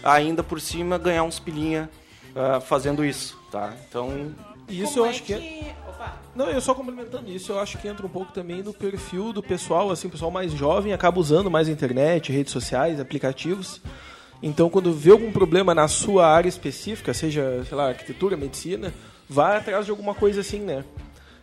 [0.02, 1.88] ainda por cima ganhar uns pilinha
[2.34, 3.74] uh, fazendo isso, tá?
[3.88, 4.34] Então,
[4.68, 5.38] isso Como eu acho que, é...
[5.38, 5.66] que...
[6.34, 9.42] Não, eu só complementando isso, eu acho que entra um pouco também no perfil do
[9.42, 13.80] pessoal, assim, o pessoal mais jovem acaba usando mais a internet, redes sociais, aplicativos.
[14.42, 18.92] Então, quando vê algum problema na sua área específica, seja, sei lá, arquitetura, medicina,
[19.28, 20.84] vá atrás de alguma coisa assim, né?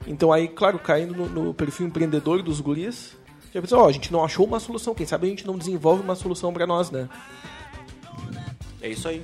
[0.06, 3.18] Então, aí, claro, caindo no, no perfil empreendedor dos guris,
[3.54, 6.04] já pensou, ó, a gente não achou uma solução, quem sabe a gente não desenvolve
[6.04, 7.10] uma solução para nós, né?
[8.82, 9.24] É isso aí.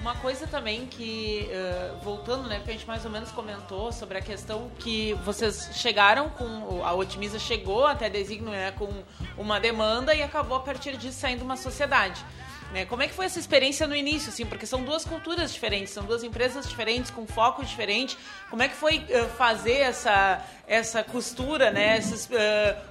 [0.00, 4.16] Uma coisa também que, uh, voltando, né, porque a gente mais ou menos comentou sobre
[4.16, 8.88] a questão que vocês chegaram com, a Otimiza chegou até designo né, com
[9.36, 12.24] uma demanda e acabou a partir disso saindo uma sociedade.
[12.72, 12.86] Né?
[12.86, 14.46] Como é que foi essa experiência no início, assim?
[14.46, 18.16] Porque são duas culturas diferentes, são duas empresas diferentes, com foco diferente.
[18.50, 21.98] Como é que foi uh, fazer essa, essa costura, né?
[21.98, 22.30] Esses, uh,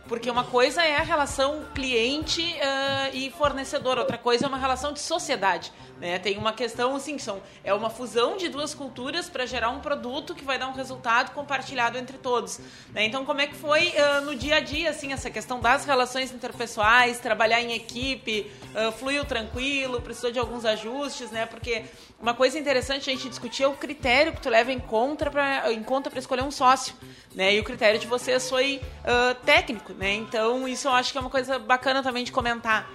[0.06, 4.92] porque uma coisa é a relação cliente uh, e fornecedor, outra coisa é uma relação
[4.92, 5.72] de sociedade.
[5.98, 6.18] Né?
[6.18, 10.34] Tem uma questão assim, são, é uma fusão de duas culturas para gerar um produto
[10.34, 12.60] que vai dar um resultado compartilhado entre todos.
[12.94, 13.06] Né?
[13.06, 16.34] Então, como é que foi uh, no dia a dia assim essa questão das relações
[16.34, 18.50] interpessoais, trabalhar em equipe,
[18.98, 20.02] fluiu tranquilo?
[20.02, 21.46] precisou de alguns ajustes, né?
[21.46, 21.84] Porque
[22.20, 25.49] uma coisa interessante a gente discutir é o critério que tu leva em conta para
[25.72, 26.94] em conta para escolher um sócio,
[27.36, 27.56] né?
[27.56, 30.16] E o critério de vocês foi uh, técnico, né?
[30.16, 32.90] Então isso eu acho que é uma coisa bacana também de comentar.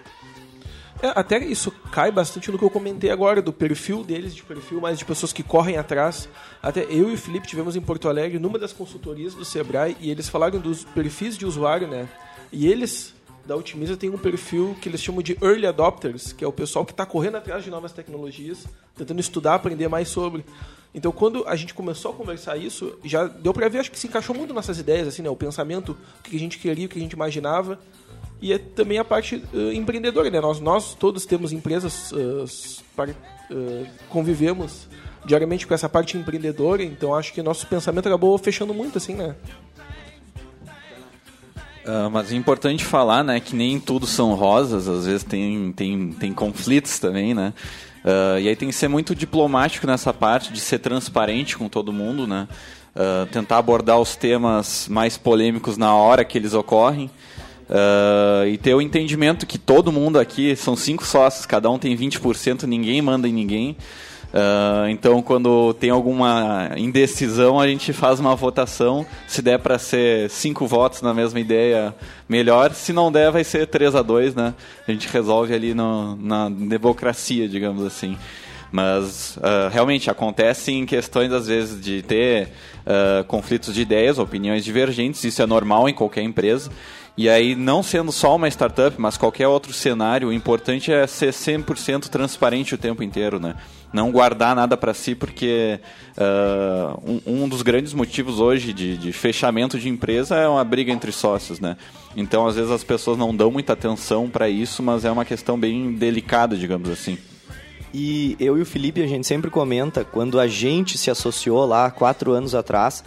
[1.03, 4.81] É, até isso cai bastante no que eu comentei agora, do perfil deles, de perfil
[4.81, 6.29] mais de pessoas que correm atrás.
[6.63, 10.11] Até eu e o Felipe tivemos em Porto Alegre, numa das consultorias do Sebrae, e
[10.11, 12.09] eles falaram dos perfis de usuário, né?
[12.51, 13.13] E eles,
[13.45, 16.87] da Otimiza, têm um perfil que eles chamam de Early Adopters, que é o pessoal
[16.87, 18.65] que está correndo atrás de novas tecnologias,
[18.97, 20.45] tentando estudar, aprender mais sobre.
[20.95, 24.07] Então, quando a gente começou a conversar isso, já deu para ver, acho que se
[24.07, 25.29] encaixou muito nossas ideias, assim, né?
[25.29, 27.79] O pensamento, o que a gente queria, o que a gente imaginava
[28.41, 30.39] e é também a parte uh, empreendedora, né?
[30.39, 32.45] Nós, nós todos temos empresas, uh,
[32.95, 34.87] para, uh, convivemos
[35.25, 39.35] diariamente com essa parte empreendedora, então acho que nosso pensamento acabou fechando muito, assim, né?
[41.87, 46.13] Uh, mas é importante falar, né, que nem tudo são rosas, às vezes tem, tem,
[46.13, 47.55] tem conflitos também, né?
[48.05, 51.91] Uh, e aí tem que ser muito diplomático nessa parte de ser transparente com todo
[51.91, 52.47] mundo, né?
[52.95, 57.11] Uh, tentar abordar os temas mais polêmicos na hora que eles ocorrem.
[57.65, 61.97] Uh, e ter o entendimento que todo mundo aqui são cinco sócios, cada um tem
[61.97, 63.75] 20%, ninguém manda em ninguém.
[64.35, 69.07] Uh, então, quando tem alguma indecisão, a gente faz uma votação.
[69.29, 71.95] Se der para ser cinco votos na mesma ideia,
[72.29, 72.73] melhor.
[72.73, 74.53] Se não der, vai ser 3 a 2 né?
[74.89, 78.19] A gente resolve ali no, na democracia, digamos assim.
[78.73, 82.49] Mas uh, realmente acontece em questões, às vezes, de ter
[83.29, 85.25] conflitos de ideias, opiniões divergentes.
[85.25, 86.71] Isso é normal em qualquer empresa.
[87.17, 91.31] E aí, não sendo só uma startup, mas qualquer outro cenário, o importante é ser
[91.31, 93.55] 100% transparente o tempo inteiro, né?
[93.93, 95.79] Não guardar nada para si, porque
[96.19, 100.91] uh, um, um, dos grandes motivos hoje de, de, fechamento de empresa é uma briga
[100.91, 101.77] entre sócios, né?
[102.17, 105.57] Então, às vezes, as pessoas não dão muita atenção para isso, mas é uma questão
[105.57, 107.17] bem delicada, digamos assim.
[107.93, 111.93] E eu e o Felipe, a gente sempre comenta, quando a gente se associou lá
[111.93, 113.05] quatro anos atrás,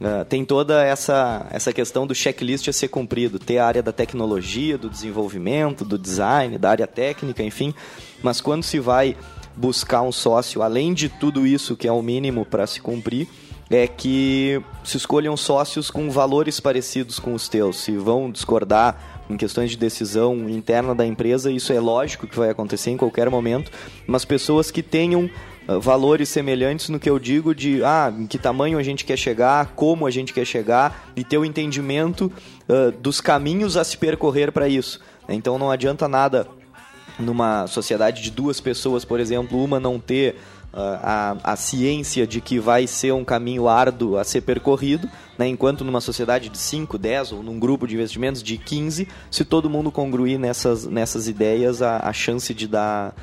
[0.00, 3.92] Uh, tem toda essa, essa questão do checklist a ser cumprido, ter a área da
[3.92, 7.72] tecnologia, do desenvolvimento, do design, da área técnica, enfim.
[8.22, 9.16] Mas quando se vai
[9.56, 13.28] buscar um sócio, além de tudo isso que é o mínimo para se cumprir,
[13.70, 17.78] é que se escolham sócios com valores parecidos com os teus.
[17.78, 22.50] Se vão discordar em questões de decisão interna da empresa, isso é lógico que vai
[22.50, 23.70] acontecer em qualquer momento,
[24.06, 25.30] mas pessoas que tenham
[25.80, 29.72] valores semelhantes no que eu digo de ah, em que tamanho a gente quer chegar,
[29.74, 32.30] como a gente quer chegar e ter o entendimento
[32.68, 35.00] uh, dos caminhos a se percorrer para isso.
[35.28, 36.46] Então não adianta nada
[37.18, 40.36] numa sociedade de duas pessoas, por exemplo, uma não ter
[40.74, 45.08] a, a ciência de que vai ser um caminho árduo a ser percorrido,
[45.38, 45.46] né?
[45.46, 49.70] enquanto numa sociedade de 5, 10 ou num grupo de investimentos de 15, se todo
[49.70, 53.14] mundo congruir nessas, nessas ideias, a, a chance de dar,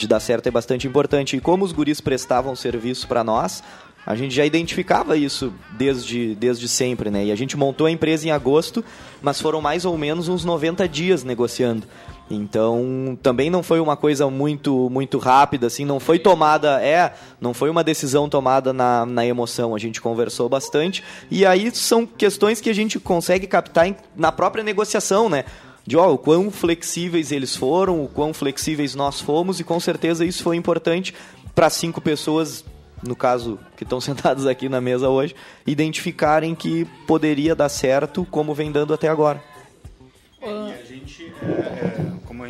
[0.00, 1.36] de dar certo é bastante importante.
[1.36, 3.62] E como os guris prestavam serviço para nós,
[4.06, 7.26] a gente já identificava isso desde, desde sempre, né?
[7.26, 8.84] E a gente montou a empresa em agosto,
[9.20, 11.86] mas foram mais ou menos uns 90 dias negociando.
[12.30, 17.52] Então, também não foi uma coisa muito muito rápida, assim, não foi tomada, é, não
[17.52, 22.60] foi uma decisão tomada na, na emoção, a gente conversou bastante, e aí são questões
[22.60, 25.44] que a gente consegue captar em, na própria negociação, né?
[25.86, 30.24] De ó, o quão flexíveis eles foram, o quão flexíveis nós fomos, e com certeza
[30.24, 31.14] isso foi importante
[31.54, 32.64] para cinco pessoas,
[33.02, 35.34] no caso que estão sentadas aqui na mesa hoje,
[35.66, 39.42] identificarem que poderia dar certo como vem dando até agora.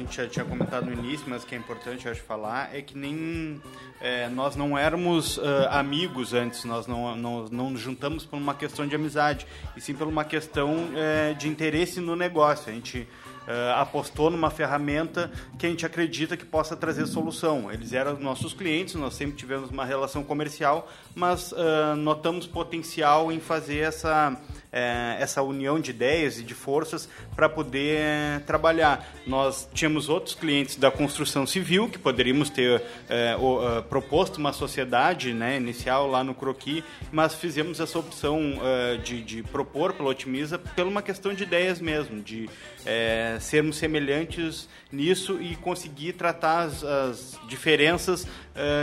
[0.00, 3.60] Gente já tinha comentado no início, mas que é importante acho falar, é que nem
[4.00, 8.54] é, nós não éramos uh, amigos antes, nós não, não, não nos juntamos por uma
[8.54, 9.46] questão de amizade,
[9.76, 12.70] e sim por uma questão é, de interesse no negócio.
[12.70, 13.06] A gente
[13.46, 17.70] uh, apostou numa ferramenta que a gente acredita que possa trazer solução.
[17.70, 23.40] Eles eram nossos clientes, nós sempre tivemos uma relação comercial, mas uh, notamos potencial em
[23.40, 24.36] fazer essa
[24.72, 29.08] é, essa união de ideias e de forças para poder é, trabalhar.
[29.26, 34.52] Nós tínhamos outros clientes da construção civil que poderíamos ter é, o, uh, proposto uma
[34.52, 40.10] sociedade né, inicial lá no Croqui, mas fizemos essa opção uh, de, de, propor pela
[40.10, 42.48] Otimiza por uma questão de ideias mesmo, de
[42.84, 48.26] é, sermos semelhantes nisso e conseguir tratar as, as diferenças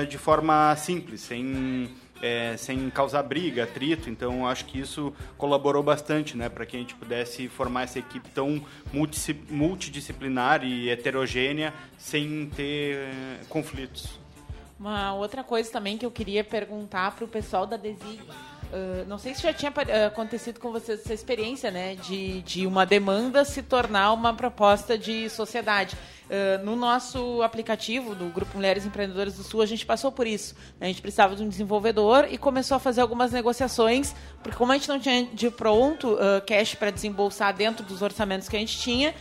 [0.10, 1.90] de forma simples, sem
[2.22, 4.10] é, sem causar briga, atrito.
[4.10, 8.30] Então, acho que isso colaborou bastante né, para que a gente pudesse formar essa equipe
[8.30, 8.64] tão
[9.50, 14.20] multidisciplinar e heterogênea sem ter é, conflitos.
[14.80, 18.22] Uma outra coisa também que eu queria perguntar para o pessoal da Desig.
[18.22, 19.74] Uh, não sei se já tinha
[20.06, 21.96] acontecido com vocês essa experiência, né?
[21.96, 25.98] De, de uma demanda se tornar uma proposta de sociedade.
[26.28, 30.56] Uh, no nosso aplicativo do Grupo Mulheres Empreendedoras do Sul, a gente passou por isso.
[30.80, 34.14] A gente precisava de um desenvolvedor e começou a fazer algumas negociações,
[34.44, 38.50] porque como a gente não tinha de pronto uh, cash para desembolsar dentro dos orçamentos
[38.50, 39.16] que a gente tinha,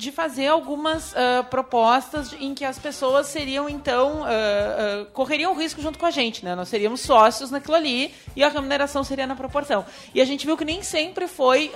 [0.00, 5.82] de fazer algumas uh, propostas em que as pessoas seriam então uh, uh, correriam risco
[5.82, 6.54] junto com a gente, né?
[6.54, 9.84] Nós seríamos sócios naquilo ali e a remuneração seria na proporção.
[10.14, 11.70] E a gente viu que nem sempre foi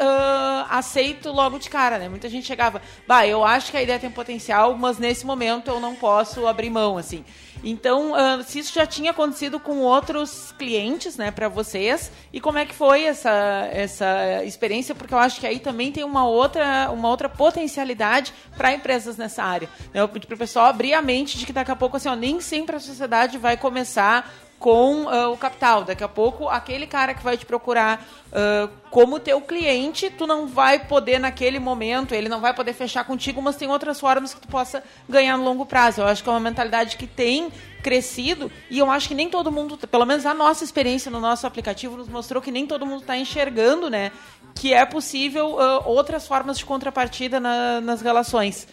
[0.71, 2.09] aceito logo de cara, né?
[2.09, 5.79] Muita gente chegava, bah, eu acho que a ideia tem potencial, mas nesse momento eu
[5.79, 7.25] não posso abrir mão, assim.
[7.63, 12.59] Então, uh, se isso já tinha acontecido com outros clientes, né, para vocês, e como
[12.59, 14.95] é que foi essa, essa experiência?
[14.95, 19.43] Porque eu acho que aí também tem uma outra, uma outra potencialidade para empresas nessa
[19.43, 19.69] área.
[20.13, 22.41] Pedi para o pessoal abrir a mente de que daqui a pouco, assim, ó, nem
[22.41, 24.31] sempre a sociedade vai começar
[24.65, 25.85] com uh, o capital.
[25.85, 30.47] Daqui a pouco, aquele cara que vai te procurar uh, como teu cliente, tu não
[30.47, 34.41] vai poder naquele momento, ele não vai poder fechar contigo, mas tem outras formas que
[34.41, 36.01] tu possa ganhar no longo prazo.
[36.01, 37.53] Eu acho que é uma mentalidade que tem
[37.83, 41.47] crescido e eu acho que nem todo mundo, pelo menos a nossa experiência no nosso
[41.47, 44.13] aplicativo nos mostrou que nem todo mundo está enxergando, né,
[44.55, 48.67] que é possível uh, outras formas de contrapartida na, nas relações.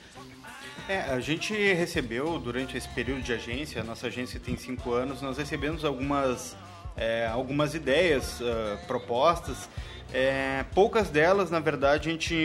[0.92, 5.38] É, a gente recebeu durante esse período de agência, nossa agência tem cinco anos, nós
[5.38, 6.54] recebemos algumas,
[6.98, 9.70] é, algumas ideias, uh, propostas.
[10.14, 12.36] É, poucas delas, na verdade, a gente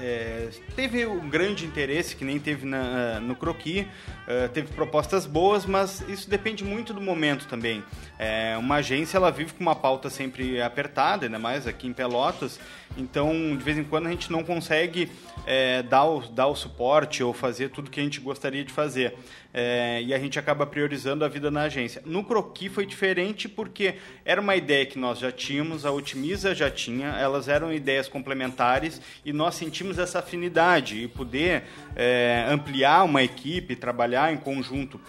[0.00, 3.86] é, é, teve um grande interesse, que nem teve na, no Croqui,
[4.26, 7.82] uh, teve propostas boas, mas isso depende muito do momento também.
[8.18, 12.58] É, uma agência ela vive com uma pauta sempre apertada, ainda mais aqui em Pelotas,
[12.96, 15.10] então de vez em quando a gente não consegue
[15.46, 19.14] é, dar, o, dar o suporte ou fazer tudo que a gente gostaria de fazer.
[19.58, 22.02] É, e a gente acaba priorizando a vida na agência.
[22.04, 26.70] No Croqui foi diferente porque era uma ideia que nós já tínhamos, a Otimiza já
[26.70, 31.62] tinha, elas eram ideias complementares e nós sentimos essa afinidade e poder
[31.94, 35.00] é, ampliar uma equipe, trabalhar em conjunto.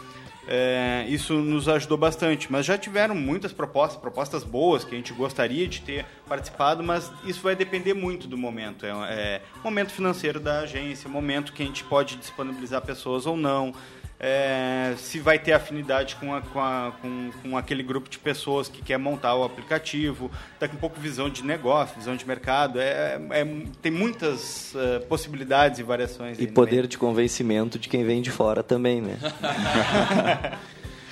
[0.48, 2.50] É, isso nos ajudou bastante.
[2.50, 7.12] Mas já tiveram muitas propostas, propostas boas que a gente gostaria de ter participado, mas
[7.26, 8.86] isso vai depender muito do momento.
[8.86, 13.74] É, é momento financeiro da agência, momento que a gente pode disponibilizar pessoas ou não
[14.20, 18.68] é, se vai ter afinidade com, a, com, a, com, com, aquele grupo de pessoas
[18.68, 23.20] que quer montar o aplicativo, daqui um pouco visão de negócio, visão de mercado, é,
[23.30, 23.46] é
[23.82, 26.40] tem muitas uh, possibilidades e variações.
[26.40, 29.18] E poder de convencimento de quem vem de fora também, né?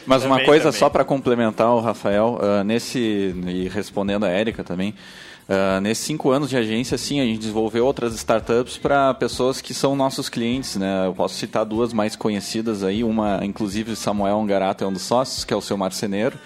[0.08, 0.80] Mas também, uma coisa também.
[0.80, 4.96] só para complementar o Rafael, uh, nesse e respondendo a Érica também,
[5.48, 9.76] Uh, nesses cinco anos de agência, sim, a gente desenvolveu outras startups para pessoas que
[9.76, 11.06] são nossos clientes, né?
[11.06, 15.46] Eu posso citar duas mais conhecidas aí, uma, inclusive, Samuel Angarato é um dos sócios,
[15.46, 16.38] que é o seu marceneiro.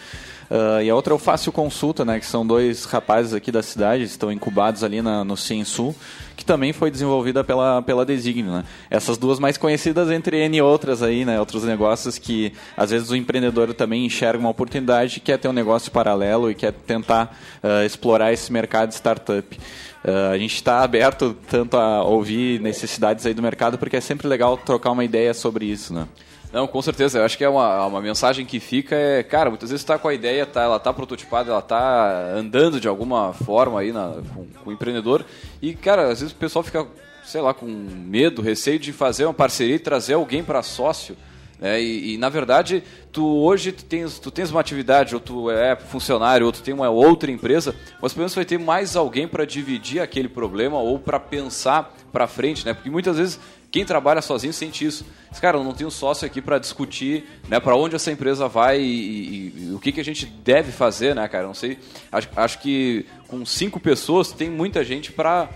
[0.50, 2.20] Uh, e a outra é o Fácil Consulta, né?
[2.20, 5.96] Que são dois rapazes aqui da cidade, estão incubados ali na, no Ciensul,
[6.36, 8.64] que também foi desenvolvida pela, pela Designio, né?
[8.90, 11.40] Essas duas mais conhecidas entre N outras aí, né?
[11.40, 15.92] Outros negócios que às vezes o empreendedor também enxerga uma oportunidade, quer ter um negócio
[15.92, 19.56] paralelo e quer tentar uh, explorar esse mercado startup.
[20.04, 24.28] Uh, a gente está aberto tanto a ouvir necessidades aí do mercado, porque é sempre
[24.28, 26.08] legal trocar uma ideia sobre isso, né?
[26.52, 27.20] Não, com certeza.
[27.20, 30.08] Eu acho que é uma, uma mensagem que fica é, cara, muitas vezes está com
[30.08, 34.46] a ideia, tá, ela está prototipada, ela está andando de alguma forma aí na, com,
[34.48, 35.24] com, o empreendedor.
[35.62, 36.88] E, cara, às vezes o pessoal fica,
[37.24, 41.16] sei lá, com medo, receio de fazer uma parceria e trazer alguém para sócio.
[41.60, 41.82] Né?
[41.82, 45.76] E, e, na verdade, tu hoje tu tens, tu tens uma atividade, ou tu é
[45.76, 49.46] funcionário, ou tu tem uma outra empresa, mas pelo menos vai ter mais alguém para
[49.46, 52.74] dividir aquele problema ou para pensar para frente, né?
[52.74, 53.40] Porque muitas vezes
[53.72, 55.06] quem trabalha sozinho sente isso.
[55.30, 58.80] Mas, cara, eu não tenho sócio aqui para discutir né, para onde essa empresa vai
[58.80, 61.46] e, e, e, o que, que a gente deve fazer, né, cara?
[61.46, 61.78] Não sei.
[62.12, 65.50] Acho, acho que com cinco pessoas tem muita gente para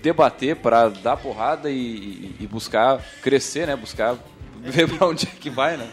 [0.00, 3.76] debater, para dar porrada e, e, buscar crescer, né?
[3.76, 4.16] Buscar
[4.70, 5.88] ver para onde é que vai, né?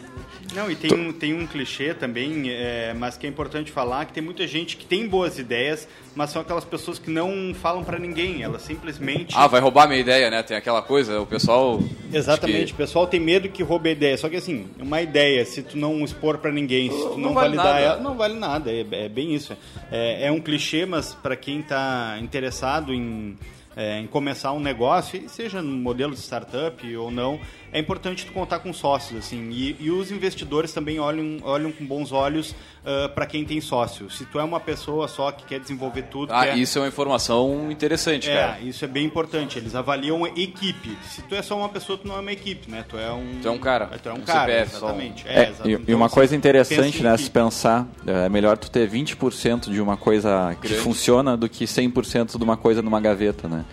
[0.54, 4.14] Não, e tem um, tem um clichê também, é, mas que é importante falar, que
[4.14, 8.00] tem muita gente que tem boas ideias, mas são aquelas pessoas que não falam para
[8.00, 9.36] ninguém, elas simplesmente...
[9.38, 10.42] Ah, vai roubar minha ideia, né?
[10.42, 11.80] Tem aquela coisa, o pessoal...
[12.12, 12.74] Exatamente, que...
[12.74, 15.78] o pessoal tem medo que roube a ideia, só que assim, uma ideia, se tu
[15.78, 17.86] não expor para ninguém, se tu não, não vale validar nada.
[17.86, 19.56] ela, não vale nada, é, é bem isso.
[19.92, 23.38] É, é um clichê, mas para quem está interessado em...
[23.78, 27.40] É, em começar um negócio, seja no modelo de startup ou não,
[27.72, 31.86] é importante tu contar com sócios, assim, e, e os investidores também olham, olham com
[31.86, 34.10] bons olhos uh, para quem tem sócio.
[34.10, 36.34] Se tu é uma pessoa só que quer desenvolver tudo...
[36.34, 36.58] Ah, quer...
[36.58, 38.60] isso é uma informação interessante, é, cara.
[38.62, 39.58] isso é bem importante.
[39.58, 40.98] Eles avaliam equipe.
[41.04, 42.84] Se tu é só uma pessoa, tu não é uma equipe, né?
[42.88, 43.40] Tu é um...
[43.42, 43.88] Tu é um cara.
[44.02, 45.28] Tu é um, um cara, CPF, exatamente.
[45.28, 45.84] É, é, exatamente.
[45.88, 49.80] E, e, uma então, coisa interessante, né, se pensar, é melhor tu ter 20% de
[49.82, 50.84] uma coisa que Grande.
[50.84, 53.66] funciona do que 100% de uma coisa numa gaveta, né?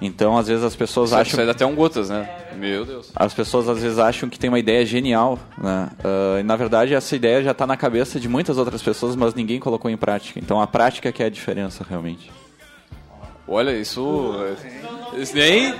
[0.00, 2.28] Então, às vezes as pessoas Isso- acham isso aí dá até um gotas, né?
[2.56, 3.10] Meu Deus.
[3.14, 5.88] as pessoas às vezes acham que tem uma ideia genial, né?
[6.04, 9.34] Ah, e na verdade essa ideia já está na cabeça de muitas outras pessoas, mas
[9.34, 10.38] ninguém colocou em prática.
[10.38, 12.30] Então a prática que é a diferença realmente.
[13.46, 14.34] Olha, isso.
[15.18, 15.74] Isso nem.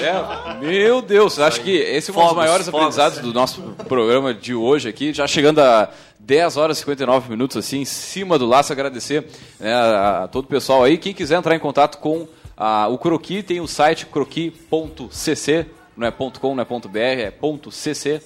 [0.00, 4.54] É, meu Deus, acho que esse é um dos maiores aprendizados do nosso programa de
[4.54, 8.72] hoje aqui, já chegando a 10 horas e 59 minutos, assim, em cima do laço.
[8.72, 9.26] Agradecer
[9.60, 10.96] né, a, a todo o pessoal aí.
[10.96, 16.10] Quem quiser entrar em contato com a- o Croqui, tem o site croqui.cc, não é
[16.10, 17.32] .com, não é .br, é
[17.70, 18.20] .cc.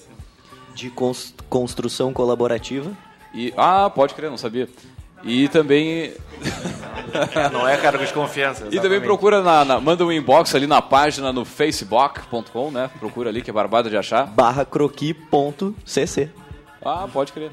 [0.75, 2.91] De cons- construção colaborativa.
[3.33, 4.69] E, ah, pode crer, não sabia.
[5.23, 6.13] E também.
[7.51, 8.59] Não é cargo de confiança.
[8.65, 9.03] E também exatamente.
[9.05, 12.91] procura, na, na- manda um inbox ali na página no facebook.com, né?
[12.99, 14.27] Procura ali que é barbada de achar.
[14.27, 16.29] Barra croqui.cc.
[16.85, 17.51] Ah, pode crer.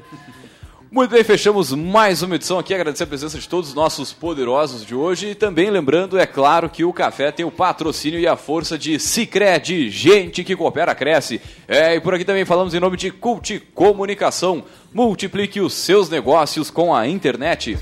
[0.91, 2.73] Muito bem, fechamos mais uma edição aqui.
[2.73, 5.31] Agradecer a presença de todos os nossos poderosos de hoje.
[5.31, 8.99] E também lembrando, é claro, que o café tem o patrocínio e a força de
[8.99, 11.41] Cicred, gente que coopera, cresce.
[11.67, 14.63] É, e por aqui também falamos em nome de Cult Comunicação.
[14.93, 17.77] Multiplique os seus negócios com a internet.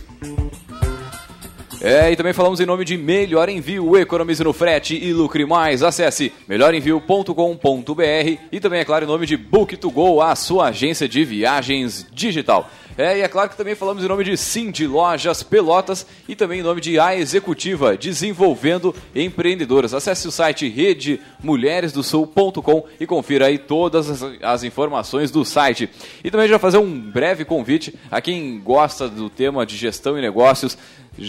[1.85, 5.83] É, e também falamos em nome de Melhor Envio, economize no frete e lucre mais.
[5.83, 12.07] Acesse melhorenvio.com.br e também, é claro, em nome de Book2Go, a sua agência de viagens
[12.09, 12.71] digital.
[12.95, 16.59] É, e é claro que também falamos em nome de Cindy Lojas Pelotas e também
[16.59, 19.95] em nome de A Executiva, desenvolvendo empreendedoras.
[19.95, 25.89] Acesse o site redemulheresdosul.com e confira aí todas as, as informações do site.
[26.23, 30.21] E também já fazer um breve convite a quem gosta do tema de gestão e
[30.21, 30.77] negócios.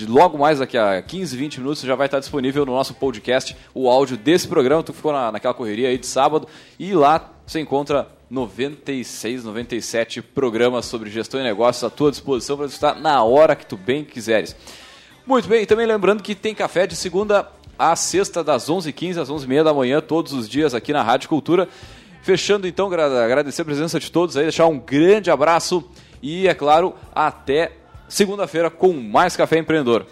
[0.06, 3.88] Logo mais daqui a 15, 20 minutos já vai estar disponível no nosso podcast o
[3.88, 4.82] áudio desse programa.
[4.82, 6.46] Tu ficou na, naquela correria aí de sábado
[6.78, 12.66] e lá você encontra 96, 97 programas sobre gestão e negócios à tua disposição para
[12.66, 14.54] estar na hora que tu bem quiseres.
[15.24, 19.30] Muito bem, e também lembrando que tem café de segunda a sexta, das 11h15 às
[19.30, 21.68] 11h30 da manhã, todos os dias aqui na Rádio Cultura.
[22.22, 25.84] Fechando então, gra- agradecer a presença de todos aí, deixar um grande abraço
[26.22, 27.72] e, é claro, até
[28.08, 30.06] segunda-feira com mais Café Empreendedor.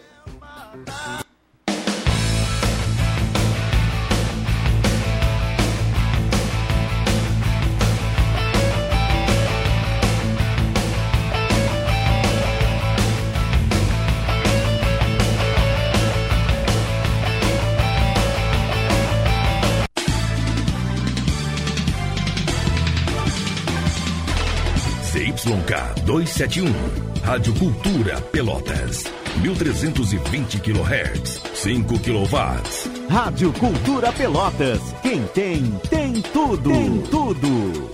[26.22, 26.72] 271,
[27.24, 29.04] Rádio Cultura Pelotas,
[29.40, 32.36] 1320 kHz, 5 kW.
[33.10, 34.80] Rádio Cultura Pelotas.
[35.02, 36.70] Quem tem, tem tudo.
[36.70, 37.90] Tem tudo.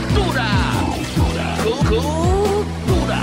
[0.00, 0.46] Cultura.
[1.88, 3.18] Cultura.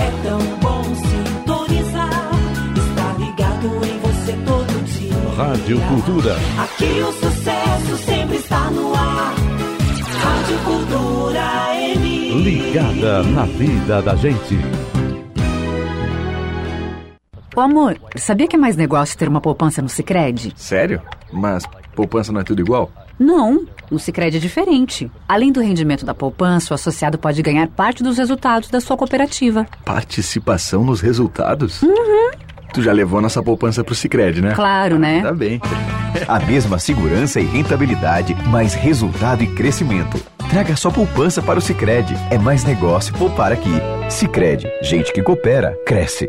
[0.00, 2.30] É tão bom sintonizar.
[2.74, 5.34] Está ligado em você todo dia.
[5.36, 6.36] Rádio Cultura.
[6.58, 8.13] Aqui o sucesso sempre.
[10.44, 12.42] Rádio Cultura M.
[12.42, 14.58] Ligada na vida da gente.
[17.56, 20.52] Ô amor, sabia que é mais negócio ter uma poupança no Sicredi?
[20.54, 21.00] Sério?
[21.32, 21.64] Mas
[21.94, 22.92] poupança não é tudo igual?
[23.18, 25.10] Não, no Sicredi é diferente.
[25.26, 29.66] Além do rendimento da poupança, o associado pode ganhar parte dos resultados da sua cooperativa.
[29.82, 31.80] Participação nos resultados?
[31.80, 32.30] Uhum.
[32.74, 34.52] Tu já levou nossa poupança pro Cicred, né?
[34.52, 35.22] Claro, né?
[35.22, 35.60] Tá bem.
[36.26, 40.20] A mesma segurança e rentabilidade, mais resultado e crescimento.
[40.50, 42.14] Traga sua poupança para o Sicredi.
[42.32, 43.70] É mais negócio poupar aqui.
[44.10, 46.28] Sicredi, gente que coopera, cresce.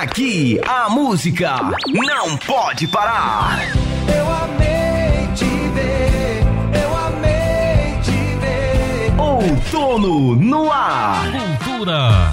[0.00, 1.56] Aqui a música
[1.88, 3.58] não pode parar.
[4.06, 9.12] Eu amei te ver, eu amei te ver.
[9.20, 11.24] Outono no ar.
[11.32, 12.32] Cultura.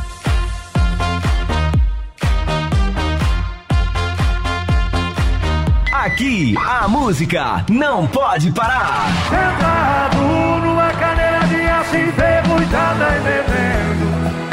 [5.92, 9.08] Aqui a música não pode parar.
[9.28, 10.22] Sentado
[10.64, 14.06] numa cadeira de aço enferrujada e bebendo.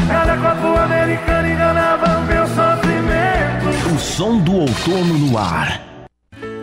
[0.08, 2.61] Cada copo americano enganava o meu sofrimento.
[4.22, 5.82] Som do outono no ar.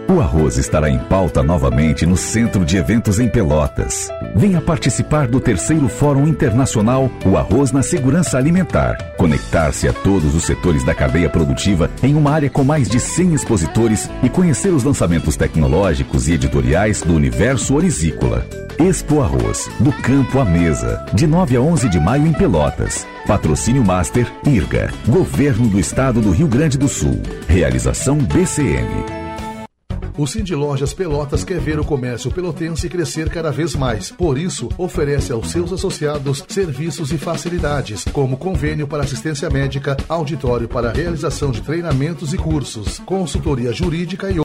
[0.07, 4.07] O arroz estará em pauta novamente no Centro de Eventos em Pelotas.
[4.33, 9.13] Venha participar do terceiro Fórum Internacional O Arroz na Segurança Alimentar.
[9.17, 13.33] Conectar-se a todos os setores da cadeia produtiva em uma área com mais de 100
[13.33, 18.47] expositores e conhecer os lançamentos tecnológicos e editoriais do universo orizícola.
[18.79, 23.05] Expo Arroz, do campo à mesa, de 9 a 11 de maio em Pelotas.
[23.27, 27.21] Patrocínio Master IRGA, Governo do Estado do Rio Grande do Sul.
[27.45, 29.19] Realização BCM.
[30.19, 34.11] O Cindy Lojas Pelotas quer ver o comércio pelotense crescer cada vez mais.
[34.11, 40.67] Por isso, oferece aos seus associados serviços e facilidades, como convênio para assistência médica, auditório
[40.67, 44.37] para realização de treinamentos e cursos, consultoria jurídica e